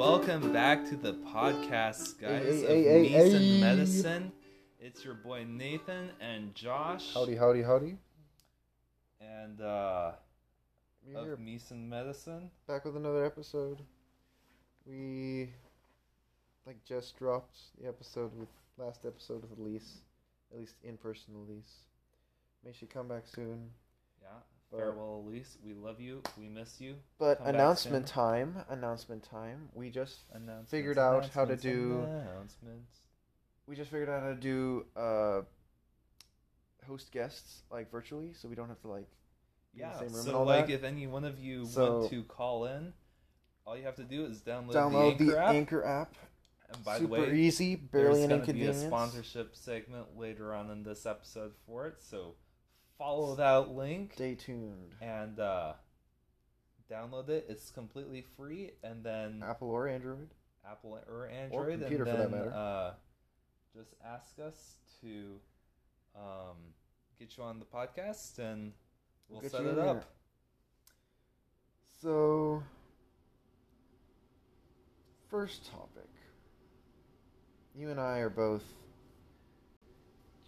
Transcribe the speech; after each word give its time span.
welcome 0.00 0.50
back 0.50 0.82
to 0.88 0.96
the 0.96 1.12
podcast, 1.12 2.18
guys, 2.18 2.62
Hey, 2.62 2.62
of 2.62 2.68
hey, 2.70 3.06
hey, 3.08 3.30
hey. 3.32 3.60
Medicine. 3.60 4.32
It's 4.80 5.04
your 5.04 5.12
boy 5.12 5.44
Nathan 5.46 6.08
and 6.22 6.54
Josh, 6.54 7.12
Howdy, 7.12 7.36
howdy, 7.36 7.60
howdy. 7.60 7.98
and 9.20 9.60
uh, 9.60 10.12
We're 11.06 11.34
of 11.34 11.38
Meese 11.38 11.70
and 11.70 11.90
Medicine. 11.90 12.50
back 12.66 12.86
with 12.86 12.96
another 12.96 13.26
episode. 13.26 13.82
We 14.86 15.50
like 16.64 16.82
just 16.86 17.18
dropped 17.18 17.58
the 17.78 17.86
episode 17.86 18.34
with 18.38 18.48
last 18.78 19.04
episode 19.04 19.42
with 19.42 19.58
Elise, 19.58 19.98
at 20.50 20.58
least 20.58 20.76
in 20.82 20.96
person 20.96 21.34
Elise. 21.46 21.74
May 22.64 22.72
she 22.72 22.86
come 22.86 23.06
back 23.06 23.24
soon. 23.26 23.68
Yeah, 24.22 24.28
farewell, 24.70 25.24
Elise. 25.26 25.58
We 25.64 25.74
love 25.74 26.00
you. 26.00 26.22
We 26.38 26.48
miss 26.48 26.80
you. 26.80 26.96
But 27.18 27.38
Come 27.38 27.48
announcement 27.48 28.06
time, 28.06 28.56
announcement 28.68 29.22
time. 29.22 29.68
We 29.74 29.90
just 29.90 30.20
Figured 30.68 30.98
out 30.98 31.26
how 31.30 31.44
to 31.44 31.56
do- 31.56 32.02
announcements. 32.02 33.00
we 33.66 33.76
just 33.76 33.90
figured 33.90 34.08
out 34.08 34.22
how 34.22 34.28
to 34.30 34.34
do 34.34 34.86
uh 34.96 35.42
host 36.86 37.12
guests 37.12 37.62
like 37.70 37.90
virtually, 37.90 38.32
so 38.32 38.48
we 38.48 38.54
don't 38.54 38.68
have 38.68 38.80
to 38.82 38.88
like 38.88 39.06
be 39.74 39.82
in 39.82 39.88
Yeah, 39.88 39.92
the 39.92 39.98
same 39.98 40.08
room 40.08 40.14
and 40.16 40.24
so 40.24 40.38
all 40.38 40.44
like 40.46 40.66
that. 40.68 40.72
if 40.72 40.84
any 40.84 41.06
one 41.06 41.24
of 41.24 41.38
you 41.38 41.66
So- 41.66 41.98
want 42.00 42.10
to 42.10 42.22
call 42.24 42.64
in, 42.66 42.92
all 43.66 43.76
you 43.76 43.84
have 43.84 43.96
to 43.96 44.04
do 44.04 44.24
is 44.24 44.40
download, 44.40 44.72
download 44.72 45.18
the 45.18 45.38
Anchor 45.40 45.84
app. 45.84 46.12
App. 46.12 46.16
and 46.74 46.84
by 46.84 46.98
Super 46.98 47.16
the 47.16 47.22
way, 47.30 47.34
easy, 47.36 47.76
barely 47.76 48.20
There's 48.20 48.24
an 48.24 48.28
gonna 48.30 48.40
be 48.40 48.44
a 48.44 48.68
inconvenience. 48.70 48.86
sponsorship 48.86 49.54
segment 49.56 50.16
later 50.16 50.54
on 50.54 50.70
in 50.70 50.82
this 50.84 51.04
episode 51.06 51.52
for 51.66 51.86
it, 51.86 52.00
so 52.02 52.34
follow 53.00 53.34
that 53.34 53.70
link 53.70 54.12
Stay 54.14 54.34
tuned. 54.34 54.94
and 55.00 55.40
uh, 55.40 55.72
download 56.90 57.30
it. 57.30 57.46
It's 57.48 57.70
completely 57.70 58.24
free, 58.36 58.72
and 58.84 59.02
then 59.02 59.42
Apple 59.46 59.70
or 59.70 59.88
Android. 59.88 60.28
Apple 60.70 60.98
or 61.08 61.28
Android, 61.28 61.80
computer 61.80 62.04
and 62.04 62.12
for 62.12 62.18
that 62.18 62.30
then 62.30 62.38
matter. 62.38 62.52
uh, 62.54 62.90
just 63.74 63.94
ask 64.04 64.38
us 64.38 64.74
to 65.00 65.40
um, 66.14 66.56
get 67.18 67.36
you 67.38 67.42
on 67.42 67.58
the 67.58 67.64
podcast, 67.64 68.38
and 68.38 68.72
we'll, 69.28 69.40
get 69.40 69.50
set 69.50 69.62
it 69.62 69.78
up. 69.78 69.96
there. 69.96 70.04
So, 72.02 72.62
first 75.30 75.70
topic. 75.70 76.08
You 77.74 77.90
and 77.90 78.00
I 78.00 78.18
are 78.18 78.30
both 78.30 78.64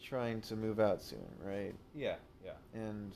trying 0.02 0.40
to 0.42 0.56
move 0.56 0.80
out 0.80 1.02
soon, 1.02 1.26
right? 1.44 1.74
Yeah, 1.94 2.16
yeah, 2.44 2.52
And 2.74 3.12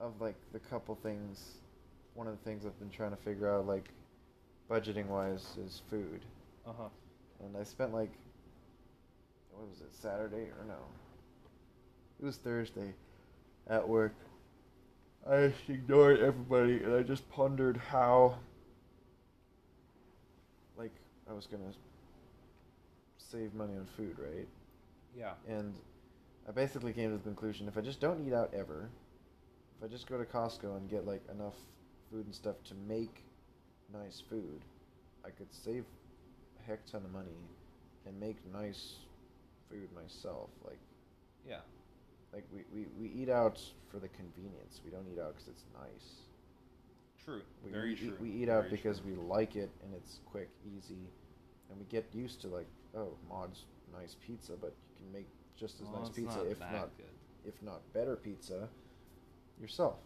of 0.00 0.20
like 0.20 0.36
the 0.52 0.58
couple 0.58 0.94
things, 1.02 1.58
one 2.14 2.26
of 2.26 2.36
the 2.38 2.44
things 2.44 2.64
I've 2.64 2.78
been 2.78 2.90
trying 2.90 3.10
to 3.10 3.16
figure 3.16 3.52
out, 3.52 3.66
like 3.66 3.90
budgeting 4.70 5.06
wise, 5.06 5.56
is 5.64 5.82
food. 5.90 6.20
uh 6.66 6.72
huh. 6.76 6.88
And 7.44 7.56
I 7.56 7.64
spent 7.64 7.92
like, 7.92 8.10
what 9.52 9.68
was 9.68 9.80
it, 9.80 9.92
Saturday 9.92 10.48
or 10.58 10.64
no? 10.66 10.76
It 12.20 12.24
was 12.24 12.36
Thursday 12.36 12.92
at 13.68 13.86
work. 13.88 14.14
I 15.28 15.48
just 15.48 15.68
ignored 15.68 16.20
everybody 16.20 16.82
and 16.82 16.94
I 16.94 17.02
just 17.02 17.28
pondered 17.30 17.76
how, 17.76 18.36
like, 20.76 20.92
I 21.28 21.32
was 21.32 21.46
gonna 21.46 21.72
save 23.18 23.54
money 23.54 23.76
on 23.76 23.86
food, 23.96 24.16
right? 24.18 24.48
Yeah, 25.16 25.32
And 25.48 25.74
I 26.48 26.52
basically 26.52 26.92
came 26.92 27.10
to 27.10 27.16
the 27.16 27.22
conclusion 27.22 27.68
if 27.68 27.76
I 27.76 27.80
just 27.80 28.00
don't 28.00 28.26
eat 28.26 28.32
out 28.32 28.52
ever, 28.54 28.88
if 29.76 29.84
I 29.84 29.88
just 29.88 30.06
go 30.08 30.18
to 30.18 30.24
Costco 30.24 30.76
and 30.76 30.88
get 30.88 31.06
like 31.06 31.22
enough 31.30 31.56
food 32.10 32.26
and 32.26 32.34
stuff 32.34 32.56
to 32.64 32.74
make 32.74 33.24
nice 33.92 34.22
food, 34.28 34.64
I 35.24 35.30
could 35.30 35.52
save 35.52 35.84
a 36.58 36.62
heck 36.70 36.86
ton 36.86 37.04
of 37.04 37.12
money 37.12 37.50
and 38.06 38.18
make 38.18 38.36
nice 38.52 38.96
food 39.70 39.88
myself. 39.94 40.50
Like 40.64 40.78
yeah, 41.46 41.60
like 42.32 42.44
we, 42.52 42.62
we, 42.72 42.86
we 42.98 43.08
eat 43.14 43.28
out 43.28 43.60
for 43.90 43.98
the 43.98 44.08
convenience. 44.08 44.80
We 44.84 44.90
don't 44.90 45.06
eat 45.12 45.18
out 45.20 45.34
because 45.34 45.48
it's 45.48 45.64
nice. 45.74 46.22
true. 47.24 47.42
We, 47.64 47.72
Very 47.72 47.90
we, 47.90 47.96
true. 47.96 48.08
Eat, 48.08 48.20
we 48.20 48.30
eat 48.30 48.48
out 48.48 48.64
Very 48.64 48.76
because 48.76 49.00
true. 49.00 49.14
we 49.14 49.16
like 49.28 49.56
it 49.56 49.70
and 49.82 49.94
it's 49.94 50.20
quick, 50.26 50.50
easy, 50.76 51.08
and 51.70 51.78
we 51.78 51.84
get 51.86 52.06
used 52.14 52.40
to 52.42 52.48
like 52.48 52.66
oh, 52.96 53.16
Mod's 53.28 53.64
nice 53.92 54.16
pizza, 54.24 54.52
but 54.60 54.74
can 55.00 55.12
make 55.12 55.26
just 55.56 55.80
as 55.80 55.88
Well, 55.88 56.02
nice 56.02 56.10
pizza, 56.10 56.38
not 56.38 56.46
if 56.46 56.60
not 56.60 56.96
good. 56.96 57.06
if 57.44 57.62
not 57.62 57.92
better 57.92 58.16
pizza 58.16 58.68
yourself. 59.60 59.96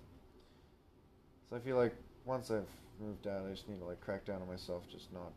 So 1.51 1.57
I 1.57 1.59
feel 1.61 1.77
like 1.77 1.95
once 2.25 2.51
I've 2.51 2.69
moved 3.01 3.27
out, 3.27 3.45
I 3.47 3.51
just 3.51 3.69
need 3.69 3.79
to 3.81 3.85
like 3.85 4.01
crack 4.01 4.25
down 4.25 4.41
on 4.43 4.49
myself, 4.49 4.85
just 4.91 5.13
not, 5.13 5.33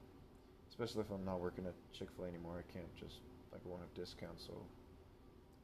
especially 0.69 1.01
if 1.01 1.11
I'm 1.11 1.25
not 1.25 1.39
working 1.39 1.65
at 1.65 1.73
Chick 1.93 2.09
Fil 2.15 2.25
A 2.25 2.27
anymore. 2.29 2.63
I 2.67 2.71
can't 2.73 2.93
just 2.95 3.15
like 3.51 3.61
I 3.65 3.69
won't 3.69 3.81
have 3.81 3.93
discounts, 3.93 4.45
so 4.45 4.53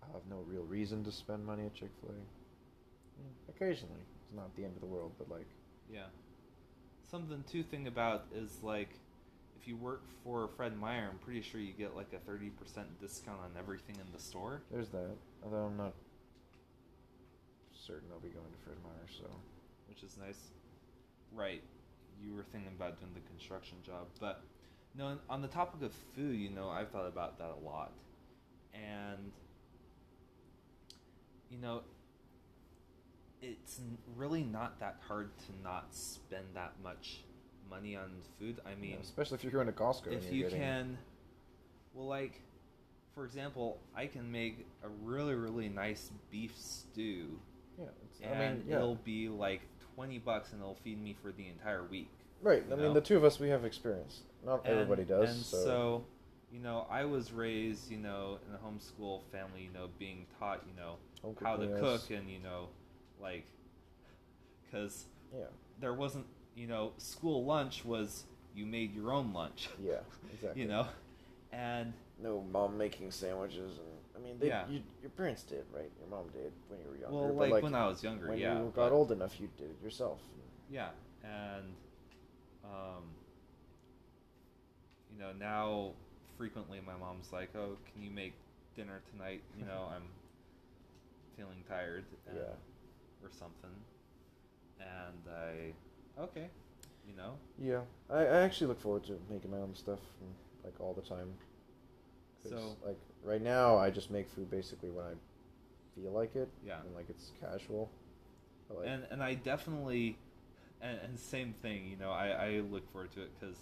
I 0.03 0.07
have 0.13 0.23
no 0.29 0.43
real 0.47 0.63
reason 0.63 1.03
to 1.05 1.11
spend 1.11 1.45
money 1.45 1.65
at 1.65 1.73
Chick 1.73 1.91
Fil 2.01 2.09
A. 2.11 2.13
Hmm, 2.13 3.49
occasionally, 3.49 4.01
it's 4.25 4.35
not 4.35 4.55
the 4.55 4.63
end 4.65 4.75
of 4.75 4.81
the 4.81 4.87
world, 4.87 5.13
but 5.17 5.29
like 5.29 5.47
Yeah. 5.91 6.07
Something 7.09 7.43
to 7.51 7.63
think 7.63 7.87
about 7.87 8.25
is 8.33 8.63
like 8.63 8.89
if 9.63 9.69
you 9.69 9.77
work 9.77 10.01
for 10.25 10.49
Fred 10.57 10.77
Meyer, 10.77 11.07
I'm 11.09 11.19
pretty 11.19 11.41
sure 11.41 11.61
you 11.61 11.71
get 11.71 11.95
like 11.95 12.11
a 12.11 12.29
30% 12.29 12.51
discount 12.99 13.39
on 13.39 13.51
everything 13.57 13.95
in 13.95 14.05
the 14.13 14.21
store. 14.21 14.61
there's 14.69 14.89
that. 14.89 15.15
Although 15.41 15.67
I'm 15.67 15.77
not 15.77 15.93
certain 17.73 18.09
I'll 18.11 18.19
be 18.19 18.27
going 18.27 18.45
to 18.45 18.65
Fred 18.65 18.75
Meyer, 18.83 19.07
so 19.17 19.29
which 19.87 20.03
is 20.03 20.17
nice. 20.17 20.49
Right. 21.33 21.61
You 22.21 22.35
were 22.35 22.43
thinking 22.43 22.71
about 22.75 22.99
doing 22.99 23.13
the 23.13 23.21
construction 23.29 23.77
job, 23.85 24.07
but 24.19 24.41
no. 24.97 25.17
On 25.29 25.41
the 25.41 25.47
topic 25.47 25.81
of 25.81 25.93
food, 26.13 26.35
you 26.35 26.49
know, 26.49 26.67
I've 26.69 26.89
thought 26.89 27.07
about 27.07 27.37
that 27.39 27.51
a 27.61 27.65
lot, 27.65 27.93
and 28.73 29.31
you 31.49 31.57
know, 31.57 31.83
it's 33.41 33.79
really 34.17 34.43
not 34.43 34.81
that 34.81 34.97
hard 35.07 35.29
to 35.37 35.63
not 35.63 35.87
spend 35.91 36.45
that 36.53 36.73
much 36.83 37.19
money 37.69 37.95
on 37.95 38.11
food. 38.39 38.59
I 38.65 38.75
mean, 38.79 38.91
know, 38.91 38.97
especially 39.01 39.35
if 39.35 39.43
you're 39.43 39.51
going 39.51 39.67
to 39.67 39.73
Costco. 39.73 40.07
if 40.11 40.31
you're 40.31 40.49
getting- 40.49 40.59
can, 40.59 40.97
well, 41.93 42.07
like 42.07 42.41
for 43.15 43.25
example, 43.25 43.79
I 43.95 44.07
can 44.07 44.31
make 44.31 44.65
a 44.83 44.89
really 45.03 45.35
really 45.35 45.69
nice 45.69 46.11
beef 46.31 46.57
stew 46.57 47.39
yeah, 47.79 47.85
and 48.21 48.35
I 48.35 48.51
mean, 48.53 48.63
yeah. 48.67 48.77
it'll 48.77 48.95
be 48.95 49.29
like 49.29 49.61
20 49.95 50.19
bucks 50.19 50.51
and 50.51 50.61
it'll 50.61 50.75
feed 50.75 51.01
me 51.01 51.15
for 51.21 51.31
the 51.31 51.47
entire 51.47 51.83
week 51.83 52.09
Right. 52.41 52.63
you 52.67 52.73
I 52.73 52.77
mean, 52.77 52.93
the 52.93 53.01
two 53.01 53.15
of 53.15 53.23
us, 53.23 53.39
we 53.39 53.49
have 53.49 53.63
experience. 53.63 54.21
Not 54.45 54.65
And- 54.65 54.73
everybody 54.73 55.03
does. 55.05 55.29
and 55.29 55.45
so, 55.45 56.05
you 56.51 56.59
know 56.59 56.85
i 56.89 57.03
was 57.03 57.31
raised 57.33 57.89
you 57.89 57.97
know 57.97 58.37
in 58.47 58.53
a 58.53 58.57
homeschool 58.59 59.23
family 59.31 59.63
you 59.63 59.71
know 59.71 59.89
being 59.97 60.27
taught 60.37 60.63
you 60.67 60.75
know 60.79 60.97
how 61.41 61.55
to 61.55 61.67
cook 61.79 62.11
and 62.11 62.29
you 62.29 62.37
know 62.39 62.67
like 63.19 63.45
because 64.63 65.05
yeah, 65.33 65.45
there 65.79 65.93
wasn't 65.93 66.25
you 66.55 66.67
know 66.67 66.91
school 66.97 67.43
lunch 67.45 67.83
was 67.85 68.23
you 68.55 68.65
made 68.65 68.93
your 68.93 69.11
own 69.11 69.33
lunch 69.33 69.69
yeah, 69.83 69.95
exactly. 70.33 70.61
you 70.61 70.67
know 70.67 70.87
and 71.51 71.93
no 72.21 72.41
mom 72.51 72.77
making 72.77 73.11
sandwiches, 73.11 73.77
and 73.77 73.87
I 74.15 74.19
mean, 74.19 74.37
they, 74.39 74.47
Yeah. 74.47 74.67
you, 74.69 74.81
your 75.01 75.09
parents 75.11 75.43
did, 75.43 75.65
right? 75.73 75.89
Your 75.99 76.07
mom 76.09 76.27
did 76.31 76.51
when 76.69 76.79
you 76.79 76.87
were 76.89 76.95
younger. 76.97 77.15
well 77.15 77.33
but, 77.35 77.49
like, 77.49 77.63
when 77.63 77.75
i 77.75 77.87
was 77.87 78.03
younger 78.03 78.27
when 78.29 78.37
yeah 78.37 78.57
you 78.57 78.71
but- 78.75 78.75
got 78.75 78.91
old 78.91 79.11
enough, 79.11 79.39
you 79.39 79.49
did 79.57 79.69
it 79.69 79.83
yourself. 79.83 80.19
Yeah, 80.71 80.89
and 81.23 81.65
um, 82.63 83.03
you 85.13 85.19
know 85.19 85.31
now 85.39 85.91
frequently 86.37 86.79
my 86.85 86.95
mom's 86.97 87.31
like, 87.33 87.49
"Oh, 87.55 87.77
can 87.93 88.01
you 88.03 88.09
make 88.11 88.33
dinner 88.75 89.01
tonight?" 89.11 89.41
You 89.59 89.65
know, 89.65 89.87
I'm 89.95 90.03
feeling 91.37 91.63
tired, 91.67 92.05
and, 92.27 92.37
Yeah. 92.37 93.23
or 93.23 93.29
something, 93.31 93.75
and 94.79 95.33
I, 95.35 95.73
okay, 96.19 96.47
you 97.07 97.15
know, 97.15 97.35
Yeah, 97.59 97.81
I, 98.09 98.19
I 98.25 98.41
actually 98.41 98.67
look 98.67 98.79
forward 98.81 99.03
to 99.05 99.19
making 99.29 99.51
my 99.51 99.57
own 99.57 99.75
stuff, 99.75 99.99
and, 100.21 100.33
like 100.63 100.79
all 100.79 100.93
the 100.93 101.01
time. 101.01 101.33
'Cause, 102.41 102.51
So- 102.51 102.75
like 102.85 102.97
right 103.23 103.41
now, 103.41 103.77
I 103.77 103.89
just 103.89 104.11
make 104.11 104.29
food 104.29 104.49
basically 104.49 104.89
when 104.89 105.05
I 105.05 105.13
feel 105.99 106.11
like 106.11 106.35
it. 106.35 106.49
Yeah. 106.65 106.81
and 106.81 106.95
like 106.95 107.09
it's 107.09 107.31
casual. 107.39 107.89
I 108.69 108.73
like, 108.73 108.87
and 108.87 109.03
and 109.11 109.23
I 109.23 109.35
definitely, 109.35 110.17
and, 110.81 110.97
and 110.99 111.19
same 111.19 111.53
thing, 111.61 111.87
you 111.87 111.97
know, 111.97 112.11
I 112.11 112.27
I 112.29 112.49
look 112.59 112.89
forward 112.91 113.11
to 113.13 113.21
it 113.21 113.31
because, 113.39 113.57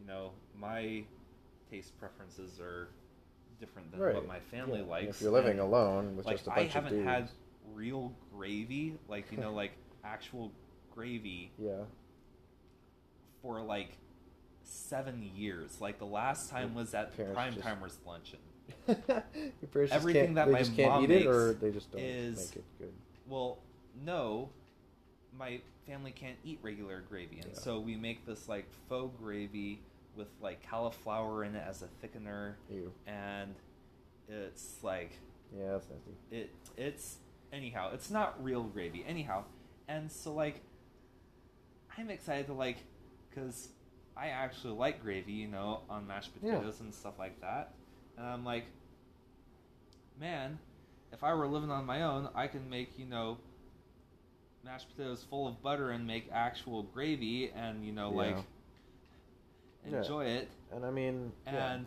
you 0.00 0.06
know, 0.06 0.32
my 0.58 1.04
taste 1.70 1.98
preferences 1.98 2.60
are 2.60 2.88
different 3.60 3.90
than 3.92 4.00
right. 4.00 4.14
what 4.14 4.26
my 4.26 4.40
family 4.40 4.74
yeah, 4.74 4.80
and 4.80 4.88
likes. 4.90 5.16
If 5.16 5.22
you're 5.22 5.32
living 5.32 5.52
and- 5.52 5.60
alone 5.60 6.16
with 6.16 6.26
like 6.26 6.36
just 6.36 6.48
a 6.48 6.52
I 6.52 6.56
bunch 6.56 6.68
of 6.68 6.74
haven't 6.74 6.92
dudes. 6.92 7.04
had 7.08 7.28
real 7.74 8.12
gravy, 8.34 8.98
like 9.08 9.30
you 9.32 9.38
know, 9.38 9.52
like 9.62 9.72
actual 10.04 10.50
gravy 10.94 11.50
Yeah. 11.58 11.84
for 13.42 13.60
like 13.60 13.96
seven 14.62 15.22
years. 15.34 15.80
Like 15.80 15.98
the 15.98 16.06
last 16.06 16.50
time 16.50 16.70
Your 16.74 16.82
was 16.82 16.94
at 16.94 17.14
Prime 17.34 17.54
just- 17.54 17.64
Timers 17.66 17.98
luncheon. 18.06 18.38
Your 18.88 18.96
parents 18.96 19.72
just 19.74 19.92
Everything 19.92 20.34
that 20.34 20.46
they 20.46 20.52
my 20.52 20.58
just 20.60 20.76
can't 20.76 20.90
mom 20.92 21.10
it, 21.10 21.26
or 21.26 21.48
makes 21.48 21.60
they 21.60 21.70
just 21.70 21.92
don't 21.92 22.00
is- 22.00 22.48
make 22.50 22.56
it 22.56 22.64
good. 22.78 22.92
Well, 23.28 23.58
no, 24.04 24.50
my 25.36 25.60
family 25.86 26.12
can't 26.12 26.36
eat 26.44 26.58
regular 26.62 27.00
gravy, 27.08 27.36
and 27.40 27.50
Yeah. 27.52 27.58
so 27.58 27.80
we 27.80 27.96
make 27.96 28.24
this 28.26 28.48
like 28.48 28.66
faux 28.88 29.14
gravy 29.20 29.80
with 30.16 30.28
like 30.40 30.66
cauliflower 30.68 31.44
in 31.44 31.54
it 31.54 31.64
as 31.66 31.82
a 31.82 31.88
thickener, 32.06 32.54
Ew. 32.70 32.92
and 33.06 33.54
it's 34.28 34.76
like 34.82 35.18
Yeah, 35.56 35.72
that's 35.72 35.88
nasty. 35.88 36.12
it 36.30 36.50
it's 36.76 37.18
anyhow 37.52 37.90
it's 37.92 38.10
not 38.10 38.42
real 38.42 38.62
gravy 38.62 39.04
anyhow 39.06 39.44
and 39.88 40.10
so 40.10 40.32
like 40.32 40.60
i'm 41.98 42.10
excited 42.10 42.46
to 42.46 42.52
like 42.52 42.78
because 43.30 43.68
i 44.16 44.28
actually 44.28 44.74
like 44.74 45.02
gravy 45.02 45.32
you 45.32 45.48
know 45.48 45.80
on 45.90 46.06
mashed 46.06 46.30
Yeah. 46.42 46.52
potatoes 46.54 46.80
and 46.80 46.94
stuff 46.94 47.18
like 47.18 47.40
that 47.40 47.72
and 48.16 48.26
i'm 48.26 48.44
like 48.44 48.64
man 50.20 50.58
if 51.12 51.24
i 51.24 51.32
were 51.34 51.46
living 51.46 51.70
on 51.70 51.84
my 51.86 52.02
own 52.02 52.28
i 52.34 52.46
can 52.46 52.68
make 52.68 52.98
you 52.98 53.06
know 53.06 53.38
mashed 54.64 54.88
potatoes 54.94 55.24
full 55.28 55.48
of 55.48 55.60
butter 55.62 55.90
and 55.90 56.06
make 56.06 56.28
actual 56.32 56.82
gravy 56.84 57.50
and 57.54 57.84
you 57.84 57.92
know 57.92 58.10
like 58.10 58.36
Yeah. 59.86 59.98
enjoy 59.98 60.26
it 60.26 60.48
And 60.74 60.86
I 60.86 60.90
mean, 60.90 61.32
yeah. 61.46 61.72
and 61.74 61.86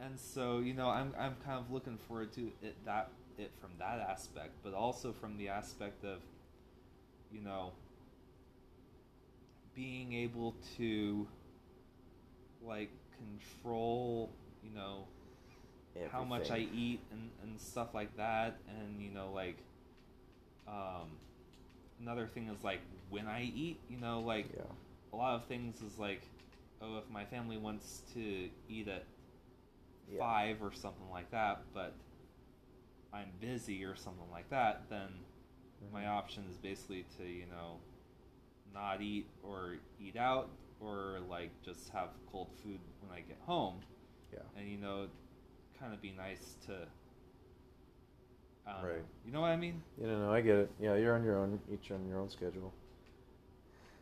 and 0.00 0.18
so 0.18 0.58
you 0.58 0.74
know 0.74 0.88
I'm 0.88 1.14
I'm 1.18 1.36
kind 1.44 1.58
of 1.58 1.70
looking 1.70 1.96
forward 1.96 2.32
to 2.32 2.50
it 2.62 2.74
that 2.84 3.10
it 3.38 3.50
from 3.60 3.70
that 3.78 4.00
aspect, 4.00 4.50
but 4.62 4.74
also 4.74 5.12
from 5.12 5.38
the 5.38 5.48
aspect 5.48 6.04
of 6.04 6.18
you 7.32 7.40
know 7.40 7.72
being 9.80 10.12
able 10.12 10.54
to 10.76 11.26
like 12.62 12.90
control 13.16 14.28
you 14.62 14.70
know 14.74 15.06
how 16.12 16.22
much 16.22 16.50
I 16.50 16.58
eat 16.74 17.00
and, 17.10 17.30
and 17.42 17.58
stuff 17.58 17.94
like 17.94 18.14
that 18.18 18.58
and 18.68 19.00
you 19.00 19.10
know 19.10 19.30
like 19.32 19.56
um 20.68 21.08
another 21.98 22.26
thing 22.26 22.48
is 22.48 22.62
like 22.62 22.80
when 23.08 23.26
I 23.26 23.44
eat 23.44 23.78
you 23.88 23.96
know 23.98 24.20
like 24.20 24.46
Yeah. 24.54 24.64
a 25.12 25.16
lot 25.16 25.34
of 25.34 25.44
things 25.46 25.82
is 25.82 25.98
like, 25.98 26.22
oh, 26.80 26.98
if 26.98 27.10
my 27.10 27.24
family 27.24 27.56
wants 27.56 28.02
to 28.14 28.48
eat 28.68 28.86
at 28.86 29.04
Yeah. 30.12 30.20
five 30.20 30.62
or 30.62 30.72
something 30.72 31.10
like 31.10 31.28
that, 31.32 31.62
but 31.74 31.94
I'm 33.12 33.30
busy 33.40 33.84
or 33.84 33.96
something 33.96 34.30
like 34.30 34.48
that, 34.50 34.82
then 34.88 35.08
my 35.92 36.04
Mhm. 36.04 36.08
option 36.08 36.44
is 36.48 36.56
basically 36.58 37.04
to 37.18 37.24
you 37.24 37.46
know 37.46 37.78
not 38.74 39.00
eat 39.02 39.26
or 39.42 39.76
eat 40.00 40.16
out 40.16 40.48
or 40.80 41.18
like 41.28 41.50
just 41.64 41.90
have 41.90 42.08
cold 42.30 42.48
food 42.62 42.78
when 43.02 43.16
I 43.16 43.20
get 43.20 43.38
home, 43.46 43.76
Yeah. 44.32 44.40
and 44.56 44.68
you 44.68 44.78
know, 44.78 45.06
kind 45.78 45.92
of 45.92 46.00
be 46.00 46.12
nice 46.12 46.56
to. 46.66 46.86
I. 48.66 48.82
Right. 48.82 49.04
You 49.26 49.32
know 49.32 49.40
what 49.40 49.50
I 49.50 49.56
mean? 49.56 49.82
You 50.00 50.06
know, 50.06 50.26
no, 50.26 50.32
I 50.32 50.40
get 50.40 50.56
it. 50.56 50.70
Yeah, 50.80 50.94
you're 50.96 51.14
on 51.14 51.24
your 51.24 51.38
own, 51.38 51.58
each 51.72 51.90
on 51.90 52.06
your 52.08 52.18
own 52.20 52.28
schedule. 52.30 52.72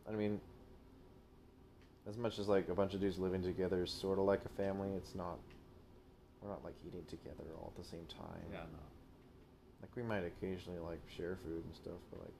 I 0.09 0.13
mean, 0.13 0.41
as 2.09 2.17
much 2.17 2.39
as 2.39 2.49
like 2.49 2.69
a 2.69 2.75
bunch 2.75 2.95
of 2.95 3.01
dudes 3.01 3.19
living 3.19 3.43
together 3.43 3.83
is 3.85 3.91
sort 3.91 4.19
of 4.19 4.25
like 4.25 4.41
a 4.45 4.49
family, 4.61 4.89
it's 4.97 5.15
not. 5.15 5.39
We're 6.41 6.51
not 6.51 6.65
like 6.65 6.75
eating 6.87 7.05
together 7.09 7.45
all 7.57 7.73
at 7.77 7.83
the 7.83 7.89
same 7.89 8.07
time. 8.09 8.43
Yeah. 8.53 8.59
No. 8.73 8.79
Like 9.83 9.91
we 9.97 10.03
might 10.03 10.25
occasionally 10.25 10.79
like 10.81 11.01
share 11.17 11.37
food 11.45 11.65
and 11.65 11.75
stuff, 11.75 11.99
but 12.11 12.21
like 12.21 12.35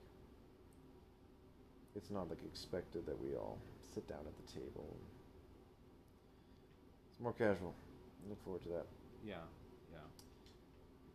it's 1.99 2.09
not 2.09 2.29
like 2.29 2.39
expected 2.45 3.05
that 3.05 3.21
we 3.21 3.35
all 3.35 3.57
sit 3.93 4.07
down 4.07 4.19
at 4.25 4.33
the 4.47 4.53
table. 4.53 4.95
It's 7.11 7.21
more 7.21 7.33
casual. 7.33 7.73
I 8.25 8.29
look 8.29 8.41
forward 8.45 8.63
to 8.63 8.69
that. 8.69 8.85
Yeah. 9.27 9.35
Yeah. 9.91 9.99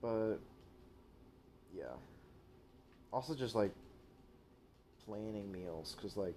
But 0.02 0.36
yeah. 1.74 1.96
Also 3.12 3.34
just 3.34 3.54
like 3.54 3.72
planning 5.06 5.50
meals 5.50 5.96
cuz 6.02 6.16
like 6.16 6.36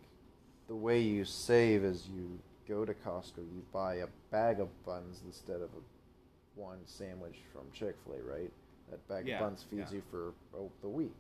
the 0.68 0.76
way 0.76 1.02
you 1.02 1.26
save 1.26 1.84
is 1.84 2.08
you 2.08 2.40
go 2.68 2.86
to 2.86 2.94
Costco, 2.94 3.38
you 3.40 3.66
buy 3.74 3.96
a 3.96 4.08
bag 4.32 4.60
of 4.62 4.70
buns 4.86 5.22
instead 5.26 5.62
of 5.62 5.70
a 5.74 6.60
one 6.60 6.80
sandwich 6.86 7.38
from 7.54 7.64
Chick-fil-A, 7.74 8.22
right? 8.22 8.52
That 8.90 9.06
bag 9.08 9.28
Yeah, 9.28 9.36
of 9.36 9.40
buns 9.42 9.64
feeds 9.64 9.92
yeah. 9.92 9.98
you 9.98 10.04
for 10.10 10.34
oh, 10.56 10.72
the 10.82 10.90
week. 10.90 11.16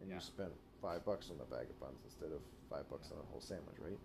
And 0.00 0.08
Yeah. 0.08 0.16
you 0.16 0.20
spent 0.20 0.52
5 0.84 1.04
bucks 1.06 1.30
on 1.30 1.38
the 1.38 1.44
bag 1.44 1.70
of 1.70 1.80
buns 1.80 1.98
instead 2.04 2.30
of 2.30 2.42
5 2.68 2.90
bucks 2.90 3.10
on 3.10 3.16
a 3.18 3.26
whole 3.30 3.40
sandwich, 3.40 3.76
right? 3.78 3.98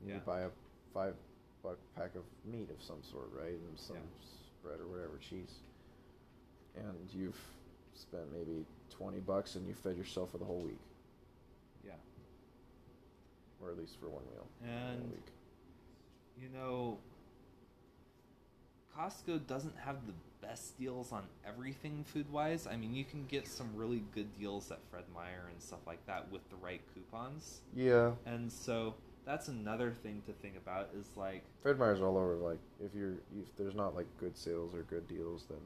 And 0.00 0.08
Yeah. 0.08 0.14
You 0.16 0.20
buy 0.20 0.40
a 0.42 0.50
5 0.92 1.16
buck 1.62 1.78
pack 1.96 2.14
of 2.14 2.24
meat 2.44 2.68
of 2.70 2.82
some 2.82 3.02
sort, 3.02 3.32
right? 3.32 3.58
And 3.58 3.78
some 3.78 3.96
Yeah. 3.96 4.02
bread 4.62 4.80
or 4.80 4.86
whatever, 4.86 5.16
cheese 5.18 5.60
and 6.76 7.12
you've 7.12 7.40
spent 7.94 8.30
maybe 8.32 8.64
20 8.90 9.18
bucks 9.20 9.56
and 9.56 9.66
you 9.66 9.74
fed 9.74 9.96
yourself 9.96 10.30
for 10.30 10.38
the 10.38 10.44
whole 10.44 10.60
week 10.60 10.78
Yeah. 11.82 11.96
or 13.60 13.70
at 13.70 13.76
least 13.76 13.98
for 13.98 14.08
one 14.08 14.24
meal 14.30 14.46
And 14.62 15.20
you 16.36 16.48
know, 16.48 17.00
Costco 18.94 19.46
doesn't 19.46 19.76
have 19.76 20.06
the 20.06 20.14
best 20.40 20.78
deals 20.78 21.12
on 21.12 21.22
everything 21.46 22.04
food 22.04 22.30
wise. 22.32 22.66
I 22.66 22.76
mean, 22.76 22.94
you 22.94 23.04
can 23.04 23.26
get 23.26 23.46
some 23.46 23.68
really 23.74 24.02
good 24.14 24.32
deals 24.38 24.70
at 24.70 24.78
Fred 24.90 25.04
Meyer 25.14 25.48
and 25.52 25.60
stuff 25.62 25.80
like 25.86 26.04
that 26.06 26.30
with 26.30 26.48
the 26.50 26.56
right 26.56 26.80
coupons. 26.94 27.60
yeah 27.74 28.12
And 28.26 28.50
so 28.50 28.94
that's 29.26 29.48
another 29.48 29.90
thing 29.92 30.22
to 30.26 30.32
think 30.32 30.56
about 30.56 30.88
is 30.98 31.06
like, 31.16 31.42
fred 31.62 31.78
meyer's 31.78 32.00
all 32.00 32.16
over 32.16 32.36
like 32.36 32.58
if 32.82 32.94
you're 32.94 33.16
if 33.38 33.54
there's 33.58 33.74
not 33.74 33.94
like 33.94 34.06
good 34.18 34.34
sales 34.36 34.74
or 34.74 34.82
good 34.82 35.06
deals 35.06 35.44
then 35.50 35.58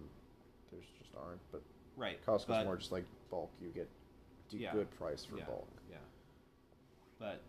there's 0.73 0.85
just 0.99 1.11
aren't 1.17 1.41
but 1.53 1.63
right. 1.97 2.19
costco's 2.27 2.47
but- 2.49 2.65
more 2.65 2.77
just 2.77 2.91
like 2.93 3.05
bulk 3.31 3.51
you 3.63 3.69
get 3.69 3.89
Yeah. 4.51 4.73
good 4.73 4.91
price 4.99 5.25
for 5.25 5.39
yeah, 5.39 5.45
bulk 5.45 5.69
Yeah. 5.91 5.97
But 7.21 7.41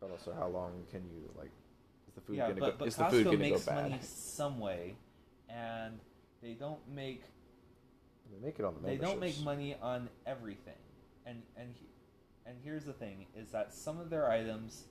but 0.00 0.10
also 0.10 0.32
how 0.32 0.48
long 0.48 0.72
can 0.90 1.02
you 1.12 1.28
like 1.36 1.50
is 2.08 2.14
the 2.14 2.20
food 2.22 2.36
yeah, 2.36 2.48
gonna 2.48 2.60
but, 2.60 2.70
go 2.72 2.76
but 2.78 2.88
is 2.88 2.96
the 2.96 3.04
Costco 3.04 3.10
food 3.10 3.24
gonna 3.26 3.36
makes 3.36 3.64
go 3.66 3.72
bad 3.72 3.82
money 3.90 3.98
some 4.02 4.58
way, 4.58 4.96
and 5.54 5.98
they 6.42 6.52
don't 6.52 6.80
make 6.94 7.22
they 8.32 8.38
make 8.46 8.58
it 8.58 8.64
on 8.64 8.74
the 8.80 8.88
they 8.88 8.96
don't 8.96 9.20
make 9.20 9.40
money 9.42 9.76
on 9.82 10.08
everything 10.26 10.74
and 11.26 11.42
and 11.56 11.74
he- 11.74 11.86
and 12.46 12.56
here's 12.64 12.84
the 12.84 12.92
thing 12.92 13.26
is 13.36 13.50
that 13.50 13.72
some 13.74 13.98
of 14.00 14.08
their 14.10 14.30
items 14.30 14.84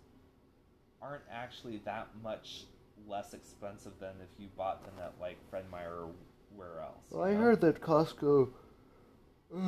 aren't 1.01 1.23
actually 1.31 1.77
that 1.85 2.07
much 2.23 2.65
less 3.07 3.33
expensive 3.33 3.93
than 3.99 4.13
if 4.21 4.39
you 4.39 4.47
bought 4.57 4.83
them 4.85 4.93
at 5.01 5.13
like 5.19 5.37
Fred 5.49 5.63
Meyer 5.71 6.01
or 6.03 6.09
where 6.55 6.79
else. 6.81 7.03
well 7.11 7.23
i 7.23 7.31
know? 7.33 7.39
heard 7.39 7.61
that 7.61 7.81
costco 7.81 8.49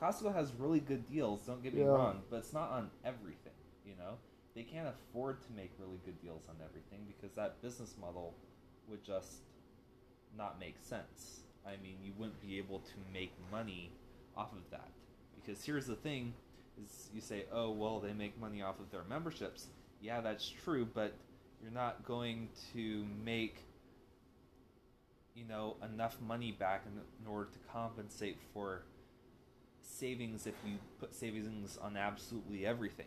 Costco 0.00 0.34
has 0.34 0.52
really 0.58 0.80
good 0.80 1.06
deals, 1.06 1.42
don't 1.46 1.62
get 1.62 1.74
me 1.74 1.80
Yeah. 1.82 1.88
wrong, 1.88 2.22
but 2.30 2.36
it's 2.36 2.52
not 2.52 2.70
on 2.70 2.90
everything, 3.04 3.52
you 3.86 3.94
know? 3.96 4.14
They 4.54 4.62
can't 4.62 4.88
afford 4.88 5.40
to 5.42 5.52
make 5.52 5.70
really 5.78 5.98
good 6.04 6.20
deals 6.20 6.46
on 6.48 6.56
everything 6.64 7.00
because 7.06 7.34
that 7.36 7.60
business 7.62 7.94
model 8.00 8.34
would 8.88 9.02
just 9.04 9.42
not 10.36 10.58
make 10.58 10.76
sense. 10.80 11.40
I 11.66 11.72
mean, 11.82 11.96
you 12.02 12.12
wouldn't 12.18 12.40
be 12.40 12.58
able 12.58 12.80
to 12.80 12.94
make 13.12 13.32
money 13.50 13.90
off 14.36 14.52
of 14.52 14.70
that. 14.70 14.88
Because 15.34 15.64
here's 15.64 15.86
the 15.86 15.96
thing 15.96 16.34
is 16.82 17.08
you 17.14 17.20
say, 17.20 17.44
"Oh, 17.52 17.70
well, 17.70 18.00
they 18.00 18.12
make 18.12 18.38
money 18.40 18.62
off 18.62 18.80
of 18.80 18.90
their 18.90 19.04
memberships." 19.04 19.68
Yeah, 20.00 20.20
that's 20.20 20.48
true, 20.48 20.86
but 20.92 21.14
you're 21.62 21.72
not 21.72 22.04
going 22.04 22.48
to 22.74 23.06
make 23.24 23.56
you 25.34 25.44
know 25.44 25.76
enough 25.82 26.20
money 26.20 26.52
back 26.52 26.84
in, 26.86 27.00
in 27.20 27.30
order 27.30 27.50
to 27.50 27.58
compensate 27.72 28.38
for 28.52 28.82
savings 29.82 30.46
if 30.46 30.54
you 30.64 30.76
put 30.98 31.14
savings 31.14 31.78
on 31.80 31.96
absolutely 31.96 32.66
everything. 32.66 33.06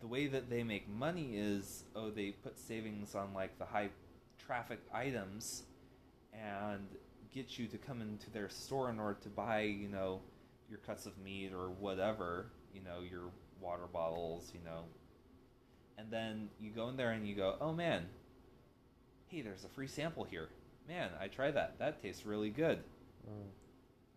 The 0.00 0.06
way 0.06 0.26
that 0.28 0.48
they 0.48 0.62
make 0.62 0.88
money 0.88 1.32
is 1.34 1.84
oh 1.94 2.10
they 2.10 2.30
put 2.30 2.58
savings 2.58 3.14
on 3.14 3.34
like 3.34 3.58
the 3.58 3.66
high 3.66 3.90
traffic 4.38 4.80
items 4.92 5.64
and 6.32 6.86
get 7.32 7.58
you 7.58 7.66
to 7.68 7.78
come 7.78 8.00
into 8.00 8.30
their 8.30 8.48
store 8.48 8.90
in 8.90 8.98
order 8.98 9.18
to 9.22 9.28
buy, 9.28 9.62
you 9.62 9.88
know, 9.88 10.20
your 10.68 10.78
cuts 10.78 11.06
of 11.06 11.16
meat 11.18 11.52
or 11.52 11.70
whatever, 11.70 12.46
you 12.74 12.80
know, 12.82 13.00
your 13.08 13.30
water 13.60 13.86
bottles, 13.92 14.52
you 14.54 14.60
know. 14.64 14.84
And 15.98 16.10
then 16.10 16.48
you 16.60 16.70
go 16.70 16.88
in 16.88 16.96
there 16.96 17.10
and 17.10 17.26
you 17.26 17.34
go, 17.34 17.56
"Oh 17.60 17.72
man, 17.72 18.06
hey, 19.28 19.42
there's 19.42 19.64
a 19.64 19.68
free 19.68 19.86
sample 19.86 20.24
here. 20.24 20.48
Man, 20.88 21.10
I 21.20 21.28
tried 21.28 21.52
that. 21.52 21.78
That 21.78 22.00
tastes 22.00 22.24
really 22.24 22.50
good." 22.50 22.78
Mm. 23.28 23.50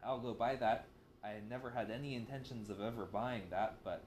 I'll 0.06 0.20
go 0.20 0.34
buy 0.34 0.56
that. 0.56 0.88
I 1.24 1.36
never 1.50 1.70
had 1.70 1.90
any 1.90 2.16
intentions 2.16 2.70
of 2.70 2.82
ever 2.82 3.06
buying 3.06 3.44
that, 3.50 3.78
but 3.84 4.04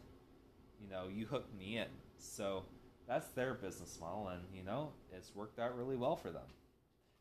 you 0.81 0.89
know, 0.89 1.09
you 1.09 1.27
hooked 1.27 1.55
me 1.59 1.79
in. 1.79 1.89
So 2.19 2.65
that's 3.07 3.29
their 3.29 3.55
business 3.55 3.99
model, 4.01 4.29
and 4.29 4.43
you 4.55 4.63
know, 4.63 4.93
it's 5.13 5.35
worked 5.35 5.59
out 5.59 5.77
really 5.77 5.97
well 5.97 6.17
for 6.17 6.31
them. 6.31 6.47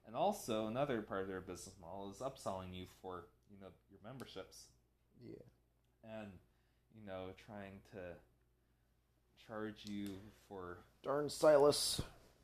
And 0.08 0.16
also, 0.16 0.68
another 0.68 1.02
part 1.02 1.24
of 1.24 1.28
their 1.28 1.42
business 1.42 1.76
model 1.82 2.12
is 2.12 2.20
upselling 2.20 2.74
you 2.74 2.86
for 3.02 3.26
you 3.50 3.58
know 3.60 3.68
your 3.90 4.00
memberships, 4.04 4.66
yeah 5.24 5.36
and 6.04 6.30
you 6.96 7.06
know, 7.06 7.28
trying 7.46 7.80
to 7.92 8.00
charge 9.48 9.82
you 9.86 10.10
for. 10.48 10.78
darn 11.04 11.30
silas 11.30 12.02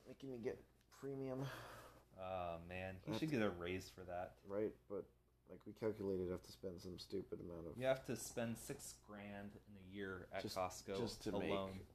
making 0.08 0.32
me 0.32 0.38
get 0.44 0.60
premium 1.00 1.46
Oh 2.20 2.58
man, 2.70 2.96
he 3.06 3.18
should 3.18 3.32
get 3.32 3.42
a 3.42 3.50
raise 3.50 3.90
for 3.96 4.02
that. 4.02 4.34
right? 4.48 4.72
But 4.90 5.06
like 5.50 5.60
we 5.66 5.74
calculated, 5.74 6.30
have 6.30 6.44
to 6.44 6.52
spend 6.52 6.80
some 6.80 6.98
stupid 7.00 7.40
amount 7.40 7.66
of 7.72 7.78
You 7.80 7.86
have 7.88 8.06
to 8.06 8.16
spend 8.16 8.58
six 8.58 8.94
grand 9.08 9.52
in 9.68 9.74
a 9.78 9.96
year 9.96 10.28
at 10.36 10.44
Just- 10.44 10.56
Costco 10.58 11.00
just 11.00 11.24
to 11.24 11.30
alone 11.32 11.42
make 11.74 11.86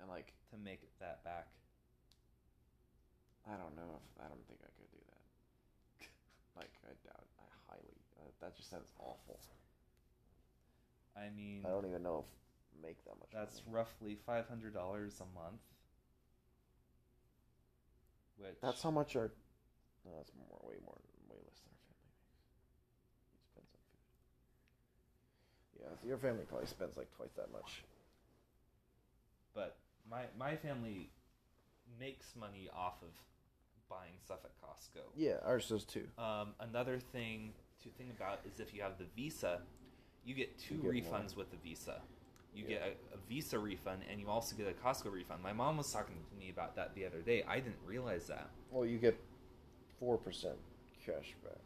and 0.00 0.08
like 0.08 0.32
to 0.50 0.56
make 0.58 0.80
that 1.00 1.24
back. 1.24 1.48
I 3.48 3.52
don't 3.56 3.74
know 3.76 3.98
if 3.98 4.24
I 4.24 4.28
don't 4.28 4.44
think 4.46 4.60
I 4.62 4.70
could. 4.78 4.85
Like 6.56 6.72
I 6.84 6.92
doubt, 7.06 7.26
I 7.38 7.48
highly. 7.68 7.96
Uh, 8.18 8.30
that 8.40 8.56
just 8.56 8.70
sounds 8.70 8.92
awful. 8.98 9.38
I 11.16 11.28
mean, 11.34 11.62
I 11.64 11.68
don't 11.70 11.86
even 11.86 12.02
know 12.02 12.24
if 12.24 12.82
make 12.82 13.02
that 13.04 13.16
much. 13.18 13.28
that's 13.32 13.62
money. 13.66 13.76
roughly 13.76 14.16
five 14.26 14.48
hundred 14.48 14.74
dollars 14.74 15.20
a 15.20 15.28
month. 15.38 15.60
Which 18.38 18.56
That's 18.62 18.82
how 18.82 18.90
much 18.90 19.16
our. 19.16 19.30
No, 20.04 20.12
that's 20.18 20.30
more, 20.36 20.60
way 20.62 20.76
more, 20.84 20.96
way 21.28 21.40
less 21.44 21.58
than 21.64 21.72
our 21.72 21.80
family 21.82 22.04
makes. 22.04 22.28
He 23.32 23.40
spends 23.42 23.70
on 23.72 23.80
food. 23.88 24.04
Yeah, 25.80 26.08
your 26.08 26.18
family 26.18 26.44
probably 26.48 26.68
spends 26.68 26.96
like 26.96 27.10
twice 27.16 27.32
that 27.36 27.50
much. 27.52 27.82
but 29.54 29.76
my 30.08 30.22
my 30.38 30.54
family 30.56 31.10
makes 31.98 32.36
money 32.36 32.68
off 32.76 33.02
of 33.02 33.10
buying 33.88 34.12
stuff 34.24 34.40
at 34.44 34.50
Costco. 34.60 35.02
Yeah, 35.14 35.36
ours 35.44 35.68
does 35.68 35.84
too. 35.84 36.06
Um, 36.18 36.54
another 36.60 36.98
thing 36.98 37.52
to 37.82 37.88
think 37.90 38.10
about 38.16 38.40
is 38.52 38.60
if 38.60 38.74
you 38.74 38.82
have 38.82 38.98
the 38.98 39.06
Visa, 39.16 39.60
you 40.24 40.34
get 40.34 40.58
two 40.58 40.74
You 40.76 40.92
get 40.92 41.04
more. 41.04 41.20
refunds 41.20 41.36
with 41.36 41.50
the 41.50 41.56
Visa. 41.58 42.00
You 42.54 42.62
Yeah. 42.64 42.68
get 42.68 42.82
a, 43.12 43.14
a 43.14 43.18
Visa 43.28 43.58
refund 43.58 44.02
and 44.10 44.20
you 44.20 44.28
also 44.28 44.56
get 44.56 44.66
a 44.66 44.72
Costco 44.72 45.12
refund. 45.12 45.42
My 45.42 45.52
mom 45.52 45.76
was 45.76 45.92
talking 45.92 46.16
to 46.30 46.36
me 46.36 46.50
about 46.50 46.74
that 46.76 46.94
the 46.94 47.04
other 47.06 47.20
day. 47.20 47.44
I 47.46 47.56
didn't 47.56 47.76
realize 47.84 48.26
that. 48.28 48.48
Well, 48.70 48.86
you 48.86 48.98
get 48.98 49.18
four 50.00 50.16
percent 50.16 50.56
cash 51.04 51.34
back. 51.44 51.58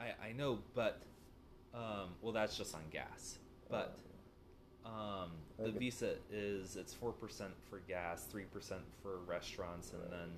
I, 0.00 0.28
I 0.28 0.32
know, 0.32 0.60
but 0.74 1.00
um, 1.74 2.10
well, 2.22 2.32
that's 2.32 2.56
just 2.56 2.74
on 2.74 2.82
gas. 2.92 3.38
But 3.68 3.98
um, 4.86 5.30
the 5.58 5.64
Okay. 5.70 5.78
Visa 5.78 6.14
is 6.30 6.76
it's 6.76 6.94
four 6.94 7.12
percent 7.12 7.52
for 7.68 7.80
gas, 7.88 8.24
three 8.24 8.44
percent 8.44 8.82
for 9.02 9.18
restaurants, 9.26 9.92
and 9.92 10.00
Right. 10.02 10.10
then 10.12 10.28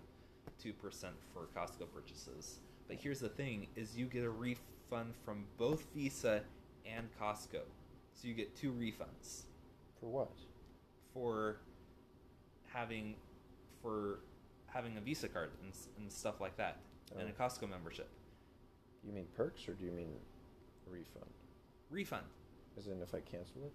two 0.63 0.73
percent 0.73 1.15
for 1.33 1.49
Costco 1.57 1.87
purchases. 1.93 2.61
But 2.89 2.97
here's 2.97 3.21
the 3.21 3.29
thing: 3.29 3.67
is 3.77 3.97
you 3.97 4.07
get 4.07 4.25
a 4.25 4.31
refund 4.31 5.15
from 5.25 5.45
both 5.57 5.87
Visa 5.95 6.43
and 6.87 7.09
Costco, 7.21 7.61
so 8.15 8.29
you 8.29 8.35
get 8.35 8.57
two 8.57 8.73
refunds 8.73 9.43
for 10.01 10.07
what? 10.09 10.33
for 11.13 11.57
having 12.73 13.17
for 13.83 14.21
having 14.67 14.97
a 14.97 15.01
Visa 15.01 15.29
card 15.29 15.51
and, 15.65 15.73
and 15.99 16.11
stuff 16.13 16.41
like 16.41 16.57
that, 16.57 16.77
and 17.19 17.29
a 17.29 17.33
Oh. 17.33 17.43
Costco 17.45 17.69
membership. 17.69 18.09
You 19.05 19.13
mean 19.13 19.27
perks 19.37 19.69
or 19.69 19.73
do 19.73 19.85
you 19.85 19.91
mean 19.93 20.13
refund? 20.87 21.27
Refund. 21.91 22.27
As 22.79 22.87
in, 22.87 23.03
if 23.03 23.13
I 23.15 23.21
cancel 23.21 23.65
it, 23.65 23.73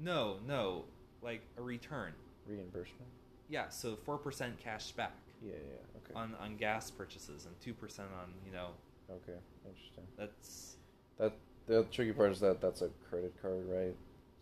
No, 0.00 0.38
no, 0.46 0.86
like 1.22 1.42
a 1.56 1.62
return. 1.62 2.12
reimbursement. 2.46 3.10
Yeah, 3.48 3.68
so 3.68 3.94
four 3.94 4.18
percent 4.18 4.58
cash 4.58 4.90
back 4.92 5.12
Yeah, 5.44 5.52
yeah. 5.52 5.98
Okay. 6.04 6.14
on 6.18 6.34
on 6.40 6.56
gas 6.56 6.90
purchases 6.90 7.46
and 7.46 7.58
two 7.60 7.74
percent 7.74 8.08
on 8.20 8.32
you 8.46 8.52
know 8.52 8.68
okay. 9.10 9.38
Interesting. 9.66 10.04
that's 10.16 10.76
That 11.18 11.32
the 11.66 11.84
tricky 11.90 12.12
part 12.12 12.32
is 12.32 12.40
that 12.40 12.60
that's 12.60 12.82
a 12.82 12.88
credit 13.08 13.34
card, 13.40 13.64
right? 13.68 13.94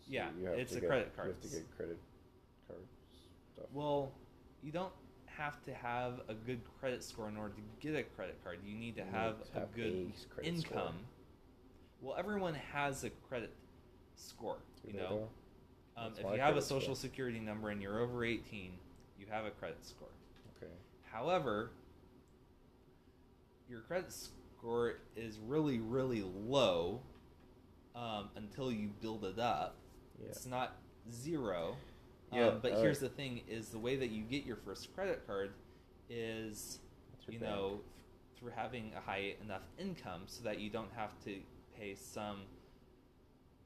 Yeah, 0.07 0.29
it's 0.55 0.73
a 0.75 0.79
get- 0.81 0.89
credit 0.89 1.11
You 1.17 1.23
have 1.23 1.41
to 1.41 1.47
get 1.47 1.77
credit 1.77 1.97
card 2.67 2.79
stuff. 3.53 3.65
well, 3.73 4.11
you 4.61 4.71
don't 4.71 4.91
have 5.25 5.63
to 5.63 5.73
have 5.73 6.21
a 6.27 6.33
good 6.33 6.59
credit 6.79 7.03
score 7.03 7.27
in 7.29 7.37
order 7.37 7.53
to 7.55 7.61
get 7.79 7.95
a 7.97 8.03
credit 8.03 8.37
card. 8.43 8.59
You 8.65 8.75
need 8.75 8.95
to 8.97 9.01
You 9.03 9.07
have 9.11 9.37
need 9.39 9.45
to 9.53 9.63
a 9.63 9.65
good 9.75 9.93
a 9.93 10.33
credit 10.33 10.59
score. 10.61 10.77
income. 10.79 10.95
Well, 12.01 12.15
everyone 12.17 12.53
has 12.73 13.03
a 13.05 13.09
credit 13.09 13.53
score, 14.15 14.57
Do 14.85 14.91
you 14.91 14.97
know. 14.99 15.29
Um, 15.95 16.11
if 16.13 16.19
you 16.19 16.25
have 16.27 16.33
a 16.33 16.37
credit 16.37 16.63
score? 16.63 16.81
social 16.81 16.95
security 16.95 17.39
number 17.39 17.69
and 17.69 17.81
you're 17.81 17.99
over 18.01 18.25
18, 18.25 18.73
you 19.17 19.25
have 19.29 19.45
a 19.45 19.51
credit 19.51 19.83
score. 19.85 20.09
However, 21.13 21.71
your 23.69 23.81
credit 23.81 24.11
score 24.11 24.95
is 25.15 25.37
really, 25.39 25.79
really 25.79 26.23
low 26.23 27.01
um, 27.95 28.29
until 28.35 28.71
you 28.71 28.89
build 29.01 29.23
it 29.23 29.37
up. 29.39 29.75
Yeah. 30.19 30.27
It's 30.29 30.45
not 30.47 30.75
zero. 31.11 31.75
Yeah, 32.31 32.47
um, 32.47 32.59
but 32.61 32.73
uh, 32.73 32.81
here's 32.81 32.99
the 32.99 33.09
thing: 33.09 33.41
is 33.47 33.69
the 33.69 33.77
way 33.77 33.95
that 33.95 34.09
you 34.09 34.23
get 34.23 34.43
your 34.43 34.55
first 34.55 34.93
credit 34.95 35.25
card 35.27 35.51
is, 36.09 36.79
you 37.27 37.39
bank. 37.39 37.51
know, 37.51 37.67
th- 37.69 37.79
through 38.39 38.51
having 38.55 38.91
a 38.97 38.99
high 39.01 39.35
enough 39.43 39.63
income 39.77 40.23
so 40.25 40.43
that 40.43 40.59
you 40.59 40.69
don't 40.71 40.91
have 40.95 41.11
to 41.25 41.37
pay 41.77 41.93
some 41.95 42.41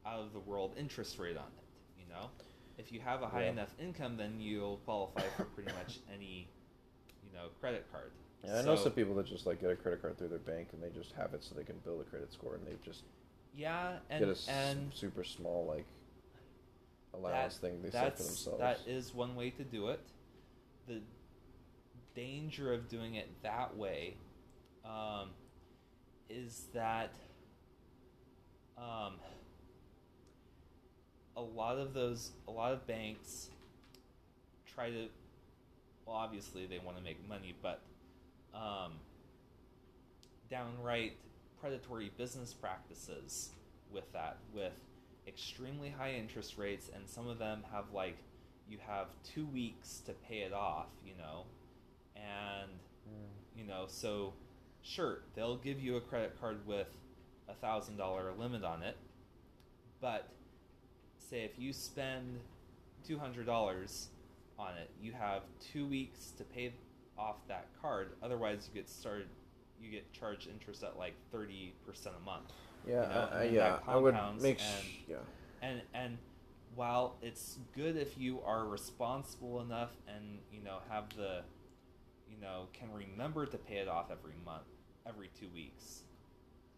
out 0.06 0.20
of 0.20 0.32
the 0.34 0.40
world 0.40 0.74
interest 0.78 1.18
rate 1.18 1.36
on 1.36 1.44
it. 1.56 1.64
You 1.98 2.04
know, 2.10 2.28
if 2.76 2.92
you 2.92 3.00
have 3.00 3.22
a 3.22 3.26
high 3.26 3.44
Yeah. 3.44 3.52
enough 3.52 3.74
income, 3.80 4.16
then 4.18 4.38
you'll 4.38 4.78
qualify 4.84 5.22
for 5.36 5.44
pretty 5.44 5.72
much 5.72 6.00
any, 6.12 6.48
credit 7.60 7.86
card. 7.92 8.10
Yeah, 8.44 8.58
I 8.58 8.62
know 8.62 8.76
some 8.76 8.92
people 8.92 9.14
that 9.16 9.26
just 9.26 9.46
like 9.46 9.60
get 9.60 9.70
a 9.70 9.76
credit 9.76 10.00
card 10.00 10.16
through 10.18 10.28
their 10.28 10.38
bank 10.38 10.68
and 10.72 10.82
they 10.82 10.90
just 10.96 11.12
have 11.12 11.34
it 11.34 11.42
so 11.42 11.54
they 11.54 11.64
can 11.64 11.76
build 11.84 12.00
a 12.00 12.04
credit 12.04 12.32
score 12.32 12.54
and 12.54 12.66
they 12.66 12.72
just 12.84 13.02
Yeah, 13.56 13.96
and 14.10 14.24
get 14.24 14.28
a 14.28 14.50
and 14.50 14.92
super 14.94 15.24
small 15.24 15.66
like 15.66 15.86
allowance 17.14 17.56
thing 17.56 17.82
they 17.82 17.90
set 17.90 18.16
for 18.16 18.22
themselves. 18.22 18.60
that 18.60 18.80
is 18.86 19.14
one 19.14 19.34
way 19.34 19.50
to 19.50 19.64
do 19.64 19.88
it. 19.88 20.00
The 20.86 21.00
danger 22.14 22.72
of 22.72 22.88
doing 22.88 23.14
it 23.14 23.28
that 23.42 23.76
way 23.76 24.16
um, 24.84 25.30
is 26.30 26.66
that 26.74 27.10
um, 28.76 29.14
a 31.36 31.40
lot 31.40 31.78
of 31.78 31.94
those, 31.94 32.32
a 32.46 32.50
lot 32.50 32.72
of 32.72 32.86
banks 32.86 33.50
try 34.66 34.90
to. 34.90 35.08
Well, 36.08 36.16
obviously 36.16 36.64
they 36.64 36.78
want 36.78 36.96
to 36.96 37.02
make 37.02 37.18
money, 37.28 37.54
but 37.60 37.82
um, 38.54 38.92
downright 40.50 41.12
predatory 41.60 42.10
business 42.16 42.54
practices 42.54 43.50
with 43.92 44.10
that, 44.14 44.38
with 44.54 44.72
extremely 45.26 45.90
high 45.90 46.12
interest 46.14 46.56
rates, 46.56 46.90
and 46.94 47.06
some 47.06 47.28
of 47.28 47.38
them 47.38 47.62
have 47.70 47.92
like 47.92 48.16
you 48.70 48.78
have 48.86 49.08
two 49.22 49.44
weeks 49.46 50.00
to 50.06 50.12
pay 50.12 50.38
it 50.38 50.52
off, 50.54 50.86
you 51.04 51.12
know, 51.18 51.44
and 52.16 52.70
Mm. 53.08 53.58
you 53.58 53.64
know, 53.64 53.84
so 53.86 54.34
sure 54.82 55.20
they'll 55.34 55.56
give 55.56 55.80
you 55.80 55.96
a 55.96 56.00
credit 56.00 56.38
card 56.38 56.66
with 56.66 56.88
a 57.48 57.54
thousand 57.54 57.96
dollar 57.96 58.32
limit 58.38 58.64
on 58.64 58.82
it, 58.82 58.96
but 60.00 60.28
say 61.18 61.44
if 61.44 61.58
you 61.58 61.72
spend 61.72 62.40
two 63.06 63.18
hundred 63.18 63.46
dollars 63.46 64.08
on 64.58 64.76
it, 64.76 64.90
you 65.00 65.12
have 65.12 65.42
two 65.72 65.86
weeks 65.86 66.32
to 66.38 66.44
pay 66.44 66.72
off 67.16 67.36
that 67.48 67.66
card. 67.80 68.12
Otherwise, 68.22 68.68
you 68.72 68.80
get 68.80 68.88
started, 68.88 69.28
you 69.80 69.90
get 69.90 70.12
charged 70.12 70.48
interest 70.48 70.82
at 70.82 70.98
like 70.98 71.14
thirty 71.30 71.74
percent 71.86 72.14
a 72.20 72.24
month. 72.24 72.52
Yeah, 72.86 73.02
you 73.02 73.08
know, 73.08 73.28
I, 73.32 73.42
yeah, 73.44 73.78
I 73.86 73.96
would 73.96 74.16
make 74.40 74.58
sh- 74.58 74.62
and- 74.62 74.86
yeah. 75.08 75.16
and 75.68 75.82
and 75.94 76.18
while 76.74 77.16
it's 77.22 77.58
good 77.74 77.96
if 77.96 78.16
you 78.18 78.40
are 78.44 78.64
responsible 78.66 79.60
enough 79.60 79.90
and 80.06 80.38
you 80.52 80.62
know 80.62 80.78
have 80.88 81.08
the 81.16 81.42
you 82.30 82.40
know 82.40 82.66
can 82.72 82.88
remember 82.92 83.46
to 83.46 83.56
pay 83.58 83.76
it 83.78 83.88
off 83.88 84.06
every 84.12 84.34
month 84.44 84.62
every 85.06 85.28
two 85.40 85.48
weeks 85.54 86.02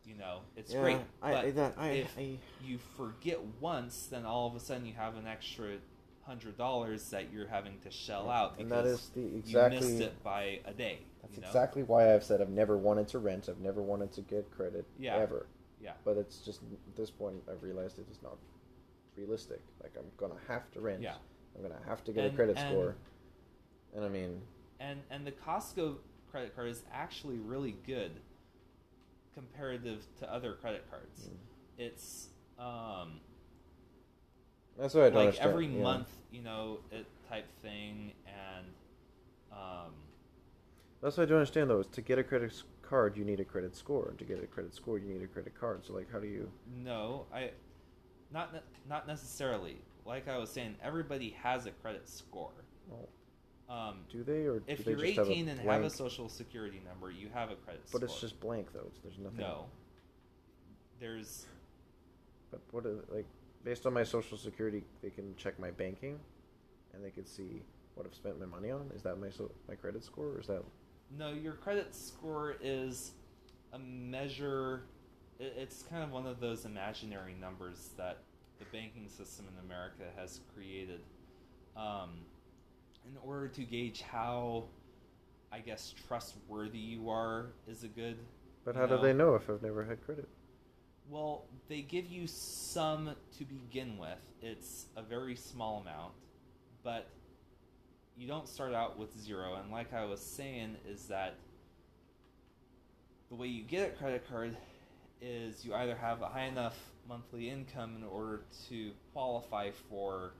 you 0.06 0.14
know 0.16 0.38
it's 0.56 0.72
yeah, 0.72 0.80
great 0.80 0.96
I, 1.22 1.30
but 1.32 1.44
I, 1.44 1.50
that, 1.50 1.75
I, 1.76 1.88
if 1.88 2.18
I, 2.18 2.38
you 2.64 2.78
forget 2.96 3.40
once 3.60 4.08
then 4.10 4.25
all 4.25 4.46
of 4.46 4.54
a 4.54 4.60
sudden 4.60 4.87
you 4.87 4.94
have 4.94 5.16
an 5.16 5.26
extra 5.26 5.76
hundred 6.30 6.56
dollars 6.56 7.10
that 7.10 7.32
you're 7.32 7.49
having 7.49 7.76
to 7.80 7.90
shell 7.90 8.30
out 8.30 8.54
and 8.60 8.68
because 8.68 8.84
that 8.84 8.88
is 8.88 9.08
the 9.42 9.50
you 9.50 9.68
missed 9.68 10.00
it 10.00 10.22
by 10.22 10.60
a 10.64 10.72
day 10.72 11.00
that's 11.20 11.34
you 11.34 11.42
know? 11.42 11.49
exactly 11.49 11.82
why 11.82 12.14
I've 12.14 12.22
said 12.22 12.40
I've 12.40 12.50
never 12.50 12.76
wanted 12.78 13.08
to 13.08 13.18
rent. 13.18 13.49
I've 13.49 13.58
never 13.58 13.82
wanted 13.82 14.12
to 14.12 14.20
get 14.20 14.49
credit 14.52 14.87
Yeah. 14.96 15.16
ever. 15.16 15.46
yeah 15.82 15.94
But 16.04 16.18
it's 16.18 16.38
just 16.38 16.60
at 16.62 16.94
this 16.96 17.10
point 17.10 17.42
I've 17.50 17.60
realized 17.64 17.99
it 17.99 18.06
is 18.12 18.22
not 18.22 18.37
realistic. 19.16 19.60
Like 19.82 19.90
I'm 19.99 20.04
gonna 20.18 20.38
have 20.46 20.70
to 20.70 20.80
rent. 20.80 21.02
Yeah. 21.02 21.16
I'm 21.56 21.62
gonna 21.62 21.75
have 21.88 22.04
to 22.04 22.12
get 22.12 22.25
And- 22.26 22.32
a 22.32 22.37
credit 22.37 22.56
and- 22.58 22.68
score. 22.70 22.94
And 23.96 24.04
I 24.04 24.08
mean, 24.08 24.40
and 24.78 25.00
and 25.10 25.26
the 25.26 25.32
Costco 25.32 25.96
credit 26.30 26.54
card 26.54 26.68
is 26.68 26.84
actually 26.92 27.38
really 27.38 27.72
good 27.84 28.12
comparative 29.34 30.06
to 30.20 30.32
other 30.32 30.52
credit 30.54 30.88
cards. 30.90 31.28
Mm. 31.28 31.37
It's 31.76 32.28
um 32.56 33.20
that's 34.79 34.95
what 34.95 35.05
I 35.05 35.07
don't 35.07 35.15
like 35.17 35.27
understand. 35.27 35.50
every 35.50 35.67
yeah. 35.67 35.83
month, 35.83 36.09
you 36.31 36.43
know, 36.43 36.79
it 36.91 37.07
type 37.29 37.47
thing 37.62 38.12
and 38.27 38.67
um 39.53 39.93
That's 41.03 41.17
what 41.17 41.25
I 41.25 41.27
don't 41.27 41.39
understand 41.39 41.71
though. 41.71 41.81
Is 41.81 41.87
to 41.89 42.03
get 42.03 42.19
a 42.19 42.25
credit 42.25 42.53
card, 42.83 43.17
you 43.17 43.25
need 43.25 43.41
a 43.41 43.45
credit 43.45 43.77
score. 43.77 44.15
To 44.19 44.25
get 44.25 44.43
a 44.43 44.47
credit 44.47 44.75
score, 44.75 44.99
you 44.99 45.07
need 45.07 45.23
a 45.23 45.27
credit 45.27 45.59
card. 45.59 45.85
So 45.87 45.95
like, 45.95 46.11
how 46.12 46.19
do 46.19 46.27
you? 46.27 46.50
no, 46.83 47.27
I 47.33 47.50
not 48.33 48.55
not 48.89 49.07
necessarily. 49.07 49.77
Like 50.07 50.29
I 50.29 50.39
was 50.39 50.50
saying, 50.50 50.77
everybody 50.83 51.37
has 51.43 51.67
a 51.67 51.71
credit 51.71 52.09
score. 52.09 52.50
Well, 52.89 53.09
Um 53.69 53.99
do 54.11 54.25
they 54.25 54.47
or 54.47 54.62
if 54.67 54.79
do 54.79 54.85
they 54.85 54.91
you're 54.91 55.15
just 55.15 55.31
18 55.31 55.47
have 55.47 55.59
and 55.59 55.69
have 55.69 55.85
a 55.85 55.91
social 55.91 56.29
security 56.29 56.81
number, 56.89 57.11
you 57.11 57.29
have 57.33 57.50
a 57.50 57.57
credit 57.57 57.83
But 57.83 57.89
score. 57.89 58.00
But 58.00 58.11
it's 58.11 58.21
just 58.21 58.41
blank 58.41 58.73
though. 58.73 58.87
It's, 58.87 58.99
there's 59.00 59.19
nothing. 59.19 59.39
No. 59.39 59.67
there's 60.99 61.47
But 62.50 62.61
what 62.73 62.87
is 62.87 62.99
like 63.12 63.27
based 63.64 63.87
on 63.87 63.93
my 63.93 64.05
social 64.05 64.37
security, 64.38 64.85
they 65.02 65.11
can 65.11 65.35
check 65.37 65.59
my 65.59 65.71
banking, 65.71 66.19
and 66.95 67.05
they 67.05 67.11
can 67.11 67.26
see 67.26 67.62
what 67.95 68.07
I've 68.07 68.14
spent 68.14 68.38
my 68.38 68.47
money 68.47 68.71
on. 68.71 68.90
Is 68.95 69.02
that 69.02 69.17
my 69.21 69.31
so 69.31 69.50
my 69.69 69.75
credit 69.75 70.05
score, 70.05 70.29
or 70.37 70.40
is 70.40 70.47
that 70.47 70.62
no 71.17 71.31
your 71.33 71.55
credit 71.55 71.95
score 71.95 72.57
is 72.62 73.12
a 73.73 73.79
measure 73.79 74.83
it's 75.38 75.83
kind 75.85 76.02
of 76.05 76.11
one 76.12 76.26
of 76.26 76.38
those 76.38 76.64
imaginary 76.67 77.35
numbers 77.40 77.90
that 77.97 78.19
the 78.59 78.64
banking 78.67 79.09
system 79.09 79.47
in 79.52 79.64
america 79.64 80.05
has 80.17 80.40
created 80.55 81.00
um, 81.76 82.11
in 83.07 83.17
order 83.25 83.49
to 83.49 83.62
gauge 83.62 84.02
how 84.02 84.64
i 85.50 85.59
guess 85.59 85.95
trustworthy 86.07 86.79
you 86.79 87.09
are 87.11 87.47
is 87.67 87.83
a 87.85 87.88
good 87.88 88.19
But 88.64 88.76
how 88.76 88.87
do 88.87 88.99
they 88.99 89.12
know 89.12 89.35
if 89.35 89.49
I've 89.49 89.62
never 89.62 89.85
had 89.85 90.05
credit? 90.05 90.29
Well, 91.11 91.47
they 91.69 91.83
give 91.83 92.07
you 92.07 92.29
some 92.29 93.17
to 93.38 93.45
begin 93.45 93.99
with. 93.99 94.21
It's 94.40 94.87
a 94.97 95.02
very 95.02 95.35
small 95.35 95.81
amount, 95.81 96.12
but 96.85 97.09
you 98.17 98.29
don't 98.29 98.49
start 98.49 98.75
out 98.75 98.97
with 98.97 99.21
zero. 99.21 99.57
And 99.57 99.73
like 99.73 99.93
I 99.93 100.05
was 100.05 100.21
saying, 100.21 100.76
is 100.88 101.09
that 101.09 101.35
the 103.29 103.35
way 103.35 103.49
you 103.49 103.64
get 103.64 103.88
a 103.88 103.90
credit 103.97 104.25
card 104.31 104.57
is 105.21 105.64
you 105.64 105.75
either 105.75 105.97
have 105.97 106.23
a 106.23 106.29
high 106.29 106.45
enough 106.45 106.79
monthly 107.09 107.50
income 107.50 107.97
in 107.97 108.05
order 108.05 108.43
to 108.69 108.93
qualify 109.12 109.73
for 109.88 110.35